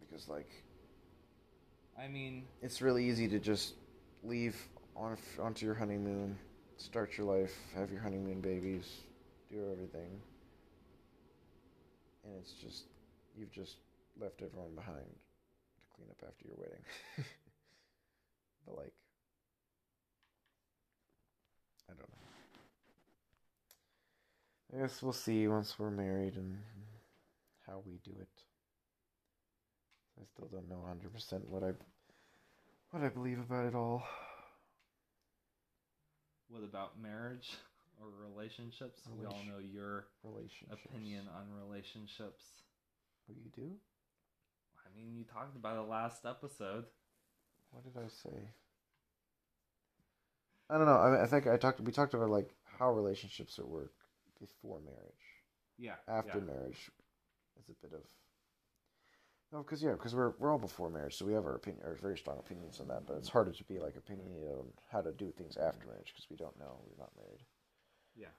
Because 0.00 0.28
like 0.28 0.48
I 1.98 2.08
mean, 2.08 2.44
it's 2.62 2.80
really 2.80 3.04
easy 3.08 3.28
to 3.28 3.38
just 3.38 3.74
leave 4.22 4.56
on 4.96 5.16
onto 5.40 5.66
your 5.66 5.74
honeymoon, 5.74 6.36
start 6.78 7.18
your 7.18 7.26
life, 7.26 7.54
have 7.74 7.90
your 7.90 8.00
honeymoon 8.00 8.40
babies, 8.40 9.02
do 9.50 9.68
everything, 9.70 10.20
and 12.24 12.34
it's 12.40 12.52
just 12.52 12.84
you've 13.36 13.52
just 13.52 13.76
left 14.20 14.40
everyone 14.42 14.74
behind 14.74 15.04
to 15.04 15.96
clean 15.96 16.08
up 16.10 16.22
after 16.26 16.46
your 16.46 16.56
wedding. 16.56 16.82
but 18.66 18.76
like, 18.76 18.92
I 21.90 21.92
don't 21.92 22.00
know. 22.00 22.28
I 24.78 24.82
guess 24.82 25.02
we'll 25.02 25.12
see 25.12 25.48
once 25.48 25.78
we're 25.78 25.90
married 25.90 26.36
and 26.36 26.58
how 27.66 27.82
we 27.84 27.98
do 28.04 28.12
it. 28.20 28.28
I 30.20 30.24
still 30.24 30.48
don't 30.50 30.68
know 30.68 30.84
100% 30.86 31.48
what 31.48 31.62
I 31.62 31.72
what 32.90 33.04
I 33.04 33.08
believe 33.08 33.38
about 33.38 33.66
it 33.66 33.74
all. 33.74 34.02
What 36.48 36.62
about 36.64 37.00
marriage 37.00 37.56
or 38.00 38.08
relationships? 38.30 39.00
We 39.18 39.26
all 39.26 39.42
know 39.46 39.58
your 39.60 40.06
Relationships. 40.24 40.84
opinion 40.84 41.26
on 41.34 41.46
relationships. 41.66 42.44
What 43.26 43.36
do 43.36 43.42
you 43.44 43.68
do? 43.68 43.72
I 44.78 44.96
mean, 44.96 45.14
you 45.14 45.24
talked 45.24 45.56
about 45.56 45.76
it 45.76 45.88
last 45.88 46.24
episode. 46.24 46.84
What 47.70 47.84
did 47.84 48.02
I 48.02 48.08
say? 48.08 48.38
I 50.70 50.76
don't 50.76 50.86
know. 50.86 50.96
I, 50.98 51.10
mean, 51.10 51.20
I 51.20 51.26
think 51.26 51.46
I 51.46 51.56
talked. 51.56 51.80
We 51.80 51.92
talked 51.92 52.14
about 52.14 52.30
like 52.30 52.50
how 52.78 52.92
relationships 52.92 53.58
at 53.58 53.68
work 53.68 53.92
before 54.40 54.80
marriage. 54.80 55.28
Yeah. 55.78 55.94
After 56.08 56.38
yeah. 56.38 56.44
marriage, 56.44 56.90
is 57.60 57.68
a 57.68 57.86
bit 57.86 57.94
of. 57.94 58.04
No, 59.52 59.62
because 59.62 59.82
yeah, 59.82 59.92
because 59.92 60.14
we're 60.14 60.32
we're 60.38 60.52
all 60.52 60.58
before 60.58 60.90
marriage, 60.90 61.16
so 61.16 61.24
we 61.24 61.32
have 61.32 61.46
our 61.46 61.54
opinion, 61.54 61.82
our 61.86 61.94
very 61.94 62.18
strong 62.18 62.38
opinions 62.38 62.80
on 62.80 62.88
that. 62.88 63.06
But 63.06 63.16
it's 63.16 63.30
harder 63.30 63.52
to 63.52 63.64
be 63.64 63.78
like 63.78 63.96
opinionated 63.96 64.50
on 64.50 64.66
how 64.92 65.00
to 65.00 65.12
do 65.12 65.32
things 65.38 65.56
after 65.56 65.86
marriage 65.86 66.12
because 66.12 66.28
we 66.30 66.36
don't 66.36 66.58
know. 66.58 66.80
We're 66.86 67.02
not 67.02 67.12
married. 67.16 67.40
Yeah. 68.14 68.34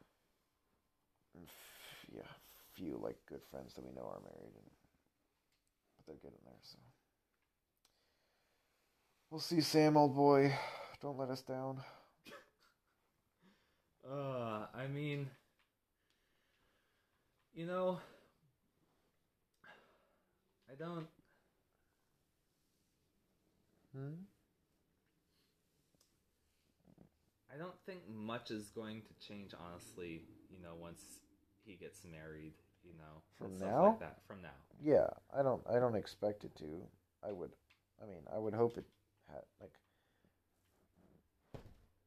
And 1.35 1.45
f- 1.47 2.13
yeah, 2.15 2.29
few 2.75 2.99
like 3.01 3.17
good 3.27 3.41
friends 3.49 3.73
that 3.73 3.83
we 3.85 3.91
know 3.93 4.03
are 4.07 4.21
married, 4.21 4.53
and 4.55 4.69
but 5.97 6.05
they're 6.05 6.21
getting 6.21 6.43
there. 6.45 6.53
So 6.61 6.77
we'll 9.31 9.39
see, 9.41 9.61
Sam, 9.61 9.97
old 9.97 10.15
boy. 10.15 10.53
Don't 11.01 11.17
let 11.17 11.29
us 11.29 11.41
down. 11.41 11.81
Uh, 14.09 14.65
I 14.73 14.87
mean, 14.87 15.29
you 17.53 17.65
know, 17.65 17.99
I 20.71 20.75
don't. 20.75 21.07
Hmm? 23.93 24.25
I 27.53 27.57
don't 27.57 27.75
think 27.85 28.01
much 28.07 28.51
is 28.51 28.69
going 28.69 29.01
to 29.01 29.27
change, 29.27 29.53
honestly. 29.59 30.21
You 30.51 30.61
know, 30.61 30.73
once 30.79 31.01
he 31.65 31.75
gets 31.75 32.05
married, 32.05 32.53
you 32.83 32.93
know, 32.97 33.21
From 33.37 33.57
now? 33.57 33.85
like 33.87 33.99
that. 33.99 34.17
From 34.27 34.41
now, 34.41 34.49
Yeah, 34.83 35.07
I 35.37 35.41
don't. 35.43 35.61
I 35.69 35.79
don't 35.79 35.95
expect 35.95 36.43
it 36.43 36.55
to. 36.57 36.81
I 37.27 37.31
would. 37.31 37.51
I 38.01 38.05
mean, 38.05 38.21
I 38.33 38.37
would 38.37 38.53
hope 38.53 38.77
it 38.77 38.85
had 39.27 39.41
like. 39.59 39.73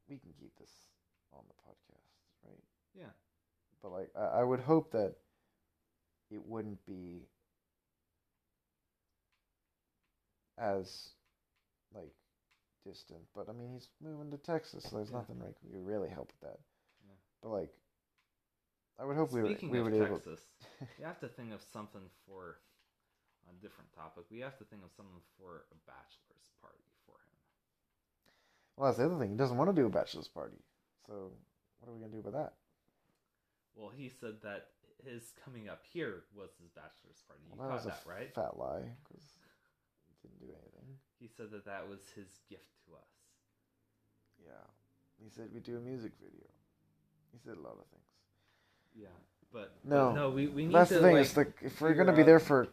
We 0.09 0.19
can 0.19 0.33
keep 0.39 0.55
this 0.59 0.71
on 1.33 1.41
the 1.49 1.55
podcast, 1.67 2.13
right? 2.45 2.59
yeah, 2.95 3.13
But 3.83 3.93
like, 3.93 4.11
I, 4.17 4.41
I 4.41 4.43
would 4.45 4.61
hope 4.61 4.93
that 4.93 5.15
it 6.31 6.41
wouldn't 6.47 6.85
be 6.87 7.23
as 10.63 11.11
like 11.95 12.13
distant. 12.85 13.23
But 13.35 13.49
I 13.49 13.53
mean, 13.53 13.73
he's 13.73 13.89
moving 14.03 14.31
to 14.31 14.39
Texas, 14.39 14.85
so 14.89 14.97
there's 14.97 15.13
Yeah. 15.13 15.17
nothing 15.19 15.39
like 15.41 15.57
we 15.63 15.73
could 15.73 15.87
really 15.87 16.09
help 16.09 16.33
with 16.41 16.51
that. 16.51 16.61
Yeah. 17.05 17.15
But 17.43 17.51
like, 17.51 17.71
I 18.99 19.05
would 19.05 19.17
hope 19.17 19.33
we 19.33 19.43
Speaking 19.43 19.71
would 19.71 19.71
we 19.71 19.81
of 19.81 19.91
would 19.91 19.95
able. 19.95 20.23
Texas, 20.23 20.41
you 20.99 21.05
have 21.05 21.19
to 21.21 21.29
think 21.29 21.53
of 21.53 21.63
something 21.73 22.09
for 22.27 22.59
a 23.49 23.53
different 23.61 23.93
topic. 23.93 24.25
We 24.31 24.41
have 24.41 24.57
to 24.59 24.65
think 24.65 24.83
of 24.85 24.91
something 24.93 25.23
for 25.39 25.65
a 25.73 25.77
bachelor's 25.87 26.51
party 26.61 26.91
for 27.07 27.15
him. 27.17 27.37
Well, 28.77 28.89
that's 28.89 28.99
the 28.99 29.07
other 29.07 29.19
thing. 29.19 29.31
He 29.31 29.37
doesn't 29.37 29.57
want 29.57 29.71
to 29.71 29.77
do 29.81 29.87
a 29.87 29.91
bachelor's 29.91 30.29
party. 30.29 30.59
So 31.07 31.33
what 31.79 31.91
are 31.91 31.95
we 31.95 32.01
gonna 32.01 32.13
do 32.13 32.21
about 32.21 32.33
that? 32.35 32.53
Well, 33.75 33.91
he 33.91 34.09
said 34.09 34.43
that 34.43 34.69
his 35.05 35.33
coming 35.45 35.69
up 35.69 35.83
here 35.93 36.25
was 36.35 36.51
his 36.61 36.71
bachelor's 36.71 37.23
party. 37.27 37.43
You 37.51 37.59
Well, 37.59 37.69
caught 37.69 37.87
a 37.87 37.91
that, 37.91 38.03
right? 38.07 38.33
Fat 38.35 38.57
lie, 38.59 38.83
because 39.05 39.23
he 39.23 39.41
didn't 40.23 40.41
do 40.41 40.47
anything. 40.47 40.99
He 41.21 41.29
said 41.29 41.51
that 41.53 41.65
that 41.67 41.89
was 41.89 42.01
his 42.15 42.29
gift 42.49 42.71
to 42.87 42.95
us. 42.95 43.13
Yeah, 44.45 44.53
he 45.23 45.29
said 45.31 45.49
we 45.55 45.61
do 45.61 45.77
a 45.77 45.81
music 45.81 46.13
video. 46.23 46.47
He 47.33 47.39
said 47.45 47.57
a 47.57 47.61
lot 47.61 47.77
of 47.79 47.87
things. 47.87 48.03
Yeah, 48.95 49.07
but 49.53 49.73
No. 49.85 50.13
no, 50.13 50.31
we 50.31 50.49
we 50.49 50.67
need 50.67 50.75
That's 50.75 50.89
to 50.91 50.97
the 50.97 51.01
thing. 51.03 51.15
like, 51.17 51.25
is 51.27 51.37
like 51.37 51.53
if 51.63 51.81
we're 51.81 51.95
gonna 51.95 52.15
be 52.17 52.23
there 52.25 52.41
for 52.41 52.69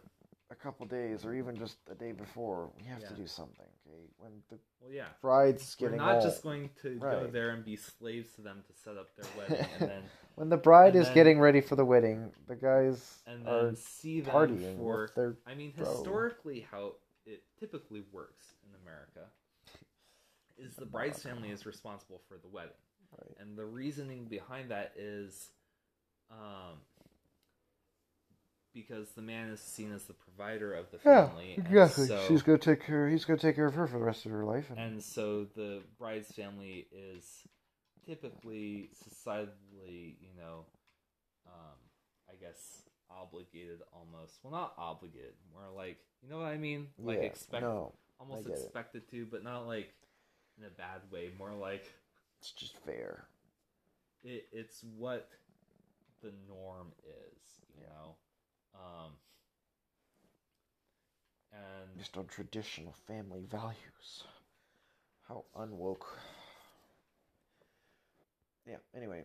a 0.50 0.54
couple 0.56 0.84
days 0.86 1.24
or 1.24 1.32
even 1.32 1.56
just 1.56 1.76
a 1.90 1.94
day 1.94 2.10
before, 2.12 2.70
we 2.76 2.84
have 2.86 3.06
to 3.06 3.14
do 3.14 3.26
something. 3.26 3.66
Okay, 3.86 4.02
when 4.18 4.32
the 4.50 4.58
well, 4.80 4.92
yeah. 4.92 5.04
bride's 5.22 5.76
We're 5.80 5.88
getting 5.88 5.98
not 6.04 6.16
all, 6.16 6.22
just 6.22 6.42
going 6.42 6.70
to 6.82 6.96
go 6.98 7.28
there 7.32 7.50
and 7.50 7.64
be 7.64 7.76
slaves 7.76 8.32
to 8.34 8.42
them 8.42 8.62
to 8.66 8.72
set 8.84 8.96
up 8.96 9.08
their 9.16 9.30
wedding, 9.38 9.66
and 9.78 9.88
then 9.90 10.02
when 10.34 10.48
the 10.48 10.56
bride 10.56 10.96
is 10.96 11.06
then- 11.06 11.14
getting 11.14 11.38
ready 11.40 11.60
for 11.60 11.76
the 11.76 11.84
wedding, 11.84 12.32
the 12.48 12.56
guys 12.56 13.22
and 13.28 13.46
are 13.46 13.74
see 13.76 14.20
them 14.20 14.34
partying 14.34 14.76
for. 14.76 15.08
their 15.14 15.36
I 15.46 15.54
mean, 15.54 15.72
bro. 15.76 15.84
historically, 15.86 16.66
how 16.70 16.94
it 17.32 17.42
typically 17.58 18.02
works 18.12 18.54
in 18.64 18.70
America 18.82 19.30
is 20.58 20.74
the 20.76 20.86
bride's 20.86 21.22
family 21.22 21.50
is 21.50 21.64
responsible 21.66 22.20
for 22.28 22.36
the 22.38 22.48
wedding. 22.48 22.72
right. 23.18 23.36
And 23.40 23.56
the 23.56 23.64
reasoning 23.64 24.24
behind 24.26 24.70
that 24.70 24.92
is 24.96 25.50
um, 26.30 26.78
because 28.74 29.10
the 29.12 29.22
man 29.22 29.48
is 29.48 29.60
seen 29.60 29.92
as 29.92 30.04
the 30.04 30.12
provider 30.12 30.72
of 30.74 30.90
the 30.90 30.98
Yeah, 31.04 31.26
family. 31.26 31.54
and 31.56 31.66
exactly. 31.66 32.06
so- 32.06 32.24
She's 32.28 32.42
gonna 32.42 32.58
take 32.58 32.82
care. 32.84 33.08
He's 33.08 33.24
gonna 33.24 33.38
take 33.38 33.56
care 33.56 33.66
of 33.66 33.74
her 33.74 33.86
for 33.86 33.98
the 33.98 34.04
rest 34.04 34.26
of 34.26 34.32
her 34.32 34.44
life. 34.44 34.70
And, 34.70 34.78
and 34.78 35.02
so 35.02 35.44
the 35.56 35.82
bride's 35.98 36.30
family 36.32 36.86
is 36.92 37.24
typically 38.06 38.90
societally, 39.04 40.16
you 40.20 40.30
know, 40.36 40.64
um, 41.46 41.76
I 42.28 42.34
guess 42.40 42.82
obligated 43.10 43.80
almost. 43.92 44.38
Well, 44.42 44.52
not 44.52 44.74
obligated, 44.78 45.34
more 45.52 45.68
like 45.74 45.98
you 46.22 46.28
know 46.30 46.38
what 46.38 46.46
I 46.46 46.56
mean, 46.58 46.88
like 46.98 47.18
yeah, 47.18 47.22
expect 47.22 47.62
no, 47.62 47.92
almost 48.18 48.46
get 48.46 48.56
it. 48.56 48.60
expected 48.64 49.08
to, 49.10 49.26
but 49.26 49.42
not 49.44 49.66
like 49.66 49.94
in 50.58 50.64
a 50.64 50.70
bad 50.70 51.00
way. 51.10 51.30
More 51.38 51.54
like 51.54 51.84
it's 52.40 52.52
just 52.52 52.76
fair. 52.84 53.26
it, 54.22 54.48
it's 54.52 54.82
what 54.96 55.28
the 56.22 56.32
norm 56.48 56.92
is, 57.04 57.60
you 57.74 57.82
Yeah. 57.82 57.88
know. 57.88 58.16
Um, 58.74 59.12
and 61.52 61.98
Just 61.98 62.16
on 62.16 62.26
traditional 62.26 62.92
family 63.06 63.44
values. 63.44 64.24
How 65.28 65.44
unwoke. 65.56 66.06
Yeah. 68.66 68.76
Anyway, 68.94 69.24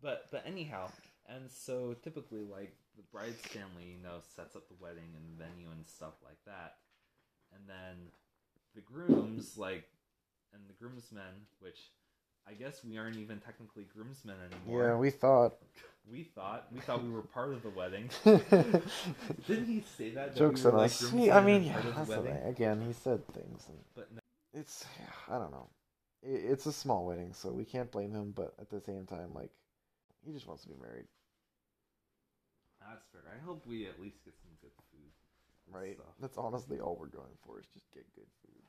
but 0.00 0.26
but 0.30 0.44
anyhow, 0.46 0.90
And 1.26 1.50
so 1.50 1.94
typically, 2.02 2.42
like 2.44 2.76
the 2.96 3.04
bride's 3.12 3.40
family, 3.40 3.96
you 3.96 4.02
know, 4.02 4.22
sets 4.36 4.56
up 4.56 4.68
the 4.68 4.78
wedding 4.80 5.10
and 5.16 5.24
the 5.26 5.44
venue 5.44 5.70
and 5.70 5.86
stuff 5.86 6.14
like 6.24 6.38
that, 6.46 6.76
and 7.54 7.68
then 7.68 8.10
the 8.74 8.80
grooms, 8.80 9.56
like, 9.56 9.84
and 10.52 10.62
the 10.68 10.74
groomsmen, 10.74 11.46
which 11.60 11.90
I 12.48 12.52
guess 12.52 12.82
we 12.84 12.98
aren't 12.98 13.16
even 13.16 13.38
technically 13.38 13.86
groomsmen 13.94 14.36
anymore. 14.36 14.88
Yeah, 14.88 14.96
we 14.96 15.10
thought. 15.10 15.54
we 16.10 16.24
thought 16.24 16.66
we 16.72 16.80
thought 16.80 17.02
we 17.02 17.10
were 17.10 17.22
part 17.22 17.52
of 17.52 17.62
the 17.62 17.70
wedding. 17.70 18.10
Didn't 18.24 19.66
he 19.66 19.84
say 19.96 20.10
that? 20.10 20.34
that 20.34 20.44
on 20.44 20.54
we 20.54 20.60
like, 20.60 20.90
us. 20.90 21.12
I 21.12 21.40
mean, 21.44 21.64
yeah, 21.64 21.72
part 21.72 21.84
of 21.86 21.94
the 21.94 21.98
that's 21.98 22.08
the 22.08 22.22
thing. 22.22 22.42
Again, 22.44 22.82
he 22.86 22.92
said 22.92 23.26
things. 23.28 23.64
And 23.68 23.78
But 23.94 24.12
no, 24.12 24.20
it's, 24.52 24.84
I 25.30 25.38
don't 25.38 25.52
know. 25.52 25.68
It, 26.22 26.42
it's 26.50 26.66
a 26.66 26.72
small 26.72 27.06
wedding, 27.06 27.32
so 27.32 27.50
we 27.50 27.64
can't 27.64 27.90
blame 27.90 28.12
him. 28.12 28.32
But 28.36 28.54
at 28.60 28.70
the 28.70 28.80
same 28.80 29.06
time, 29.06 29.30
like, 29.34 29.50
he 30.24 30.32
just 30.32 30.46
wants 30.46 30.64
to 30.64 30.68
be 30.68 30.76
married, 30.80 31.06
that's 32.88 33.06
fair. 33.12 33.22
I 33.30 33.38
hope 33.44 33.66
we 33.66 33.86
at 33.86 34.00
least 34.00 34.24
get 34.24 34.34
some 34.42 34.52
good 34.60 34.74
food. 34.90 35.10
right? 35.72 35.96
stuff. 35.96 36.14
That's 36.20 36.38
honestly 36.38 36.80
all 36.80 36.96
we're 37.00 37.08
going 37.12 37.34
for 37.46 37.58
is 37.60 37.66
just 37.72 37.90
get 37.92 38.04
good 38.14 38.28
food. 38.42 38.62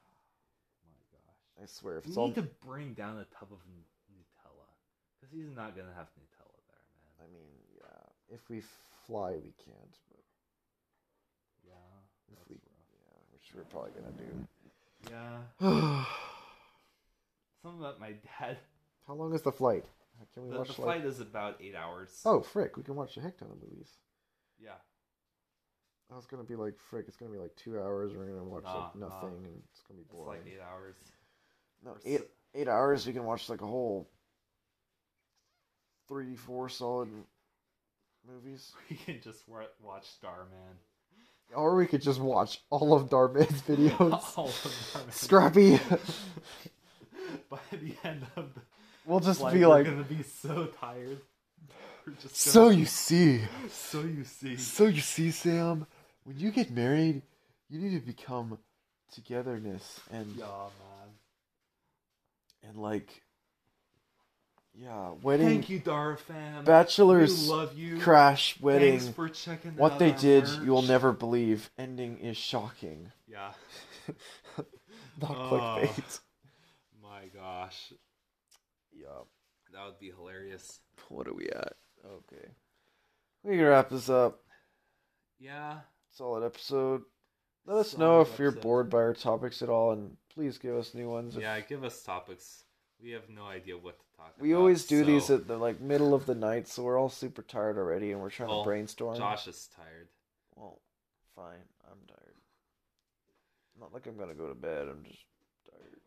My 0.87 1.01
gosh. 1.11 1.63
I 1.63 1.65
swear, 1.67 1.97
if 1.99 2.05
We 2.05 2.09
it's 2.09 2.17
all, 2.17 2.27
need 2.27 2.35
to 2.35 2.47
bring 2.65 2.93
down 2.93 3.17
a 3.17 3.25
tub 3.35 3.49
of 3.51 3.59
Nutella 4.11 4.69
because 5.19 5.31
he's 5.33 5.51
not 5.55 5.75
gonna 5.75 5.93
have 5.95 6.07
Nutella 6.15 6.59
there, 6.67 6.85
man. 6.95 7.13
I 7.23 7.27
mean, 7.33 7.51
yeah, 7.75 8.35
if 8.35 8.41
we 8.49 8.61
fly, 9.07 9.31
we 9.35 9.53
can't. 9.63 9.95
But 10.09 10.23
Yeah, 11.67 11.97
if 12.31 12.39
we, 12.49 12.55
rough. 12.55 12.89
yeah, 12.95 13.19
which 13.33 13.51
we're 13.55 13.63
probably 13.67 13.91
gonna 13.91 14.15
do. 14.15 14.47
Yeah, 15.11 15.41
something 17.61 17.81
that 17.81 17.99
my 17.99 18.13
dad. 18.39 18.57
How 19.07 19.13
long 19.13 19.33
is 19.35 19.41
the 19.43 19.51
flight? 19.51 19.85
Can 20.33 20.45
we 20.45 20.51
The, 20.51 20.57
watch 20.59 20.67
the 20.69 20.73
flight 20.73 21.05
is 21.05 21.19
about 21.19 21.57
eight 21.61 21.75
hours. 21.75 22.21
Oh, 22.25 22.41
frick! 22.41 22.77
We 22.77 22.83
can 22.83 22.95
watch 22.95 23.17
a 23.17 23.21
heck 23.21 23.37
ton 23.37 23.49
of 23.51 23.61
movies. 23.61 23.91
Yeah. 24.61 24.71
I 26.11 26.15
was 26.15 26.25
gonna 26.27 26.43
be 26.43 26.55
like, 26.55 26.77
frick! 26.79 27.05
It's 27.07 27.17
gonna 27.17 27.31
be 27.31 27.39
like 27.39 27.55
two 27.55 27.79
hours. 27.79 28.13
We're 28.15 28.25
gonna 28.27 28.43
watch 28.43 28.63
Nah, 28.63 28.83
like 28.85 28.95
nah. 28.95 29.07
nothing, 29.07 29.37
and 29.45 29.61
it's 29.71 29.81
gonna 29.87 29.97
be 29.99 30.05
It's 30.07 30.13
boring. 30.13 30.41
like 30.41 30.53
eight 30.53 30.61
hours. 30.61 30.95
no, 31.83 31.95
eight 32.05 32.21
eight 32.53 32.67
hours. 32.67 33.07
We 33.07 33.13
can 33.13 33.23
watch 33.25 33.49
like 33.49 33.61
a 33.61 33.65
whole 33.65 34.07
three, 36.07 36.35
four 36.35 36.69
solid 36.69 37.09
movies, 38.27 38.71
We 38.89 38.95
can 38.97 39.19
just 39.21 39.47
wa- 39.49 39.61
watch 39.81 40.07
Starman. 40.07 40.77
or 41.55 41.75
we 41.75 41.87
could 41.87 42.01
just 42.03 42.19
watch 42.19 42.61
all 42.69 42.93
of 42.93 43.09
Darman's 43.09 43.61
videos. 43.63 43.99
All 44.37 44.47
of 44.47 44.53
Starman. 44.53 45.11
Scrappy. 45.11 45.79
By 47.49 47.59
the 47.71 47.95
end 48.03 48.25
of 48.35 48.53
the 48.53 48.61
we'll 49.05 49.19
just 49.19 49.39
flight, 49.39 49.53
be 49.55 49.61
we're 49.61 49.67
like, 49.67 49.85
gonna 49.85 50.03
be 50.03 50.21
so 50.23 50.67
tired. 50.79 51.19
So 52.31 52.69
you 52.69 52.85
see, 52.85 53.41
so 53.69 54.01
you 54.01 54.23
see. 54.23 54.57
so 54.57 54.85
you 54.85 55.01
see, 55.01 55.31
Sam, 55.31 55.87
when 56.23 56.37
you 56.39 56.51
get 56.51 56.69
married, 56.71 57.21
you 57.69 57.79
need 57.79 57.99
to 57.99 58.05
become 58.05 58.57
togetherness 59.13 59.99
and 60.11 60.35
Yeah, 60.35 60.45
man. 60.45 61.09
and 62.69 62.77
like, 62.77 63.23
yeah, 64.73 65.11
wedding, 65.21 65.47
Thank 65.47 65.69
you, 65.69 65.79
Dara 65.79 66.17
fam. 66.17 66.63
bachelor's 66.65 67.43
we 67.43 67.49
love 67.49 67.77
you. 67.77 67.99
crash 67.99 68.59
wedding. 68.61 68.99
Thanks 68.99 69.15
for 69.15 69.29
checking 69.29 69.75
What 69.77 69.93
out 69.93 69.99
they 69.99 70.11
did, 70.11 70.43
merch. 70.45 70.59
you 70.65 70.71
will 70.71 70.81
never 70.83 71.11
believe. 71.11 71.71
Ending 71.77 72.19
is 72.19 72.37
shocking. 72.37 73.11
Yeah. 73.27 73.53
Not 75.21 75.31
Oh. 75.31 75.79
clickbait. 75.81 76.19
My 77.01 77.27
gosh, 77.33 77.93
Yeah. 78.93 79.07
that 79.73 79.85
would 79.85 79.99
be 79.99 80.11
hilarious. 80.11 80.81
What 81.09 81.27
are 81.27 81.33
we 81.33 81.47
at? 81.49 81.73
Okay. 82.33 82.47
We 83.43 83.57
can 83.57 83.65
wrap 83.65 83.89
this 83.89 84.09
up. 84.09 84.41
Yeah. 85.39 85.79
Solid 86.11 86.45
episode. 86.45 87.03
Let 87.65 87.77
us 87.77 87.97
know 87.97 88.23
Solid 88.23 88.27
if 88.33 88.39
you're 88.39 88.47
episode. 88.49 88.63
bored 88.63 88.89
by 88.89 88.97
our 88.99 89.13
topics 89.13 89.61
at 89.61 89.69
all, 89.69 89.91
and 89.91 90.17
please 90.33 90.57
give 90.57 90.75
us 90.75 90.93
new 90.93 91.09
ones. 91.09 91.35
Yeah. 91.35 91.59
Give 91.61 91.83
us 91.83 92.01
topics. 92.03 92.63
We 93.01 93.11
have 93.11 93.29
no 93.29 93.45
idea 93.45 93.77
what 93.77 93.99
to 93.99 94.05
talk 94.17 94.27
about. 94.35 94.41
we 94.41 94.53
always 94.53 94.85
do 94.85 95.03
these 95.03 95.29
at 95.29 95.47
the 95.47 95.57
like 95.57 95.81
middle 95.81 96.13
of 96.13 96.25
the 96.25 96.35
night, 96.35 96.67
so 96.67 96.83
we're 96.83 96.97
all 96.99 97.09
super 97.09 97.41
tired 97.41 97.77
already, 97.77 98.11
and 98.11 98.21
we're 98.21 98.29
trying 98.29 98.49
Well, 98.49 98.63
to 98.63 98.67
brainstorm. 98.69 99.17
Josh 99.17 99.47
is 99.47 99.67
tired. 99.75 100.07
Well, 100.55 100.79
fine. 101.35 101.59
I'm 101.91 101.97
tired. 102.07 102.33
Not 103.79 103.93
like 103.93 104.07
I'm 104.07 104.17
gonna 104.17 104.33
go 104.33 104.47
to 104.47 104.55
bed. 104.55 104.87
I'm 104.87 105.03
just 105.03 105.19
tired. 105.69 105.99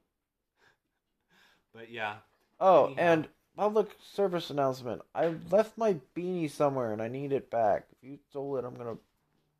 But 1.74 1.90
yeah. 1.90 2.16
Oh, 2.58 2.86
Anyhow. 2.86 3.00
and 3.00 3.28
public 3.58 3.88
service 4.14 4.50
announcement. 4.50 5.02
I 5.16 5.34
left 5.50 5.76
my 5.76 5.96
beanie 6.16 6.48
somewhere 6.50 6.92
and 6.92 7.02
I 7.02 7.08
need 7.08 7.32
it 7.32 7.50
back. 7.50 7.86
If 7.90 8.08
you 8.08 8.18
stole 8.30 8.56
it, 8.56 8.64
I'm 8.64 8.76
gonna 8.76 8.96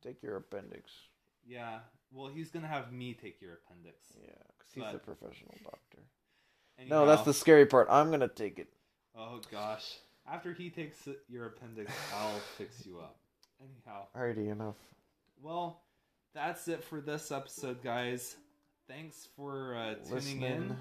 take 0.01 0.23
your 0.23 0.37
appendix. 0.37 0.89
Yeah. 1.45 1.79
Well, 2.11 2.27
he's 2.27 2.49
gonna 2.49 2.67
have 2.67 2.93
me 2.93 3.13
take 3.13 3.41
your 3.41 3.55
appendix. 3.65 3.97
Yeah, 4.19 4.31
because 4.57 4.73
he's 4.73 4.83
a 4.83 4.93
But- 4.93 5.03
professional 5.05 5.53
doctor. 5.63 5.99
Anyhow, 6.77 7.01
No, 7.01 7.05
that's 7.05 7.23
the 7.23 7.33
scary 7.33 7.65
part. 7.65 7.87
I'm 7.89 8.09
gonna 8.09 8.29
take 8.29 8.57
it. 8.57 8.69
Oh 9.15 9.41
gosh. 9.51 9.97
After 10.25 10.53
he 10.53 10.69
takes 10.69 11.07
your 11.27 11.47
appendix, 11.47 11.91
I'll 12.13 12.39
fix 12.57 12.85
you 12.85 12.99
up. 12.99 13.19
Anyhow. 13.59 14.07
Alrighty, 14.15 14.49
enough. 14.49 14.75
Well, 15.41 15.81
that's 16.33 16.67
it 16.69 16.83
for 16.83 17.01
this 17.01 17.31
episode, 17.31 17.81
guys. 17.83 18.37
Thanks 18.87 19.27
for 19.35 19.75
uh, 19.75 19.95
tuning 19.95 20.13
Listening. 20.13 20.41
in. 20.43 20.77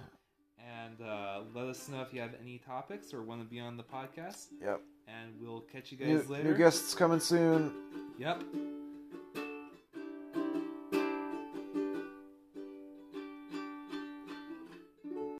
And 0.58 1.00
uh, 1.06 1.40
let 1.54 1.66
us 1.66 1.88
know 1.88 2.02
if 2.02 2.12
you 2.12 2.20
have 2.20 2.34
any 2.42 2.58
topics 2.58 3.14
or 3.14 3.22
want 3.22 3.40
to 3.42 3.46
be 3.46 3.60
on 3.60 3.76
the 3.76 3.82
podcast. 3.84 4.46
Yep. 4.60 4.80
And 5.06 5.32
we'll 5.40 5.60
catch 5.60 5.92
you 5.92 5.98
New, 5.98 6.18
guys 6.18 6.28
later. 6.28 6.50
new 6.50 6.56
guests 6.56 6.94
coming 6.94 7.20
soon. 7.20 7.72
Yep. 8.18 8.42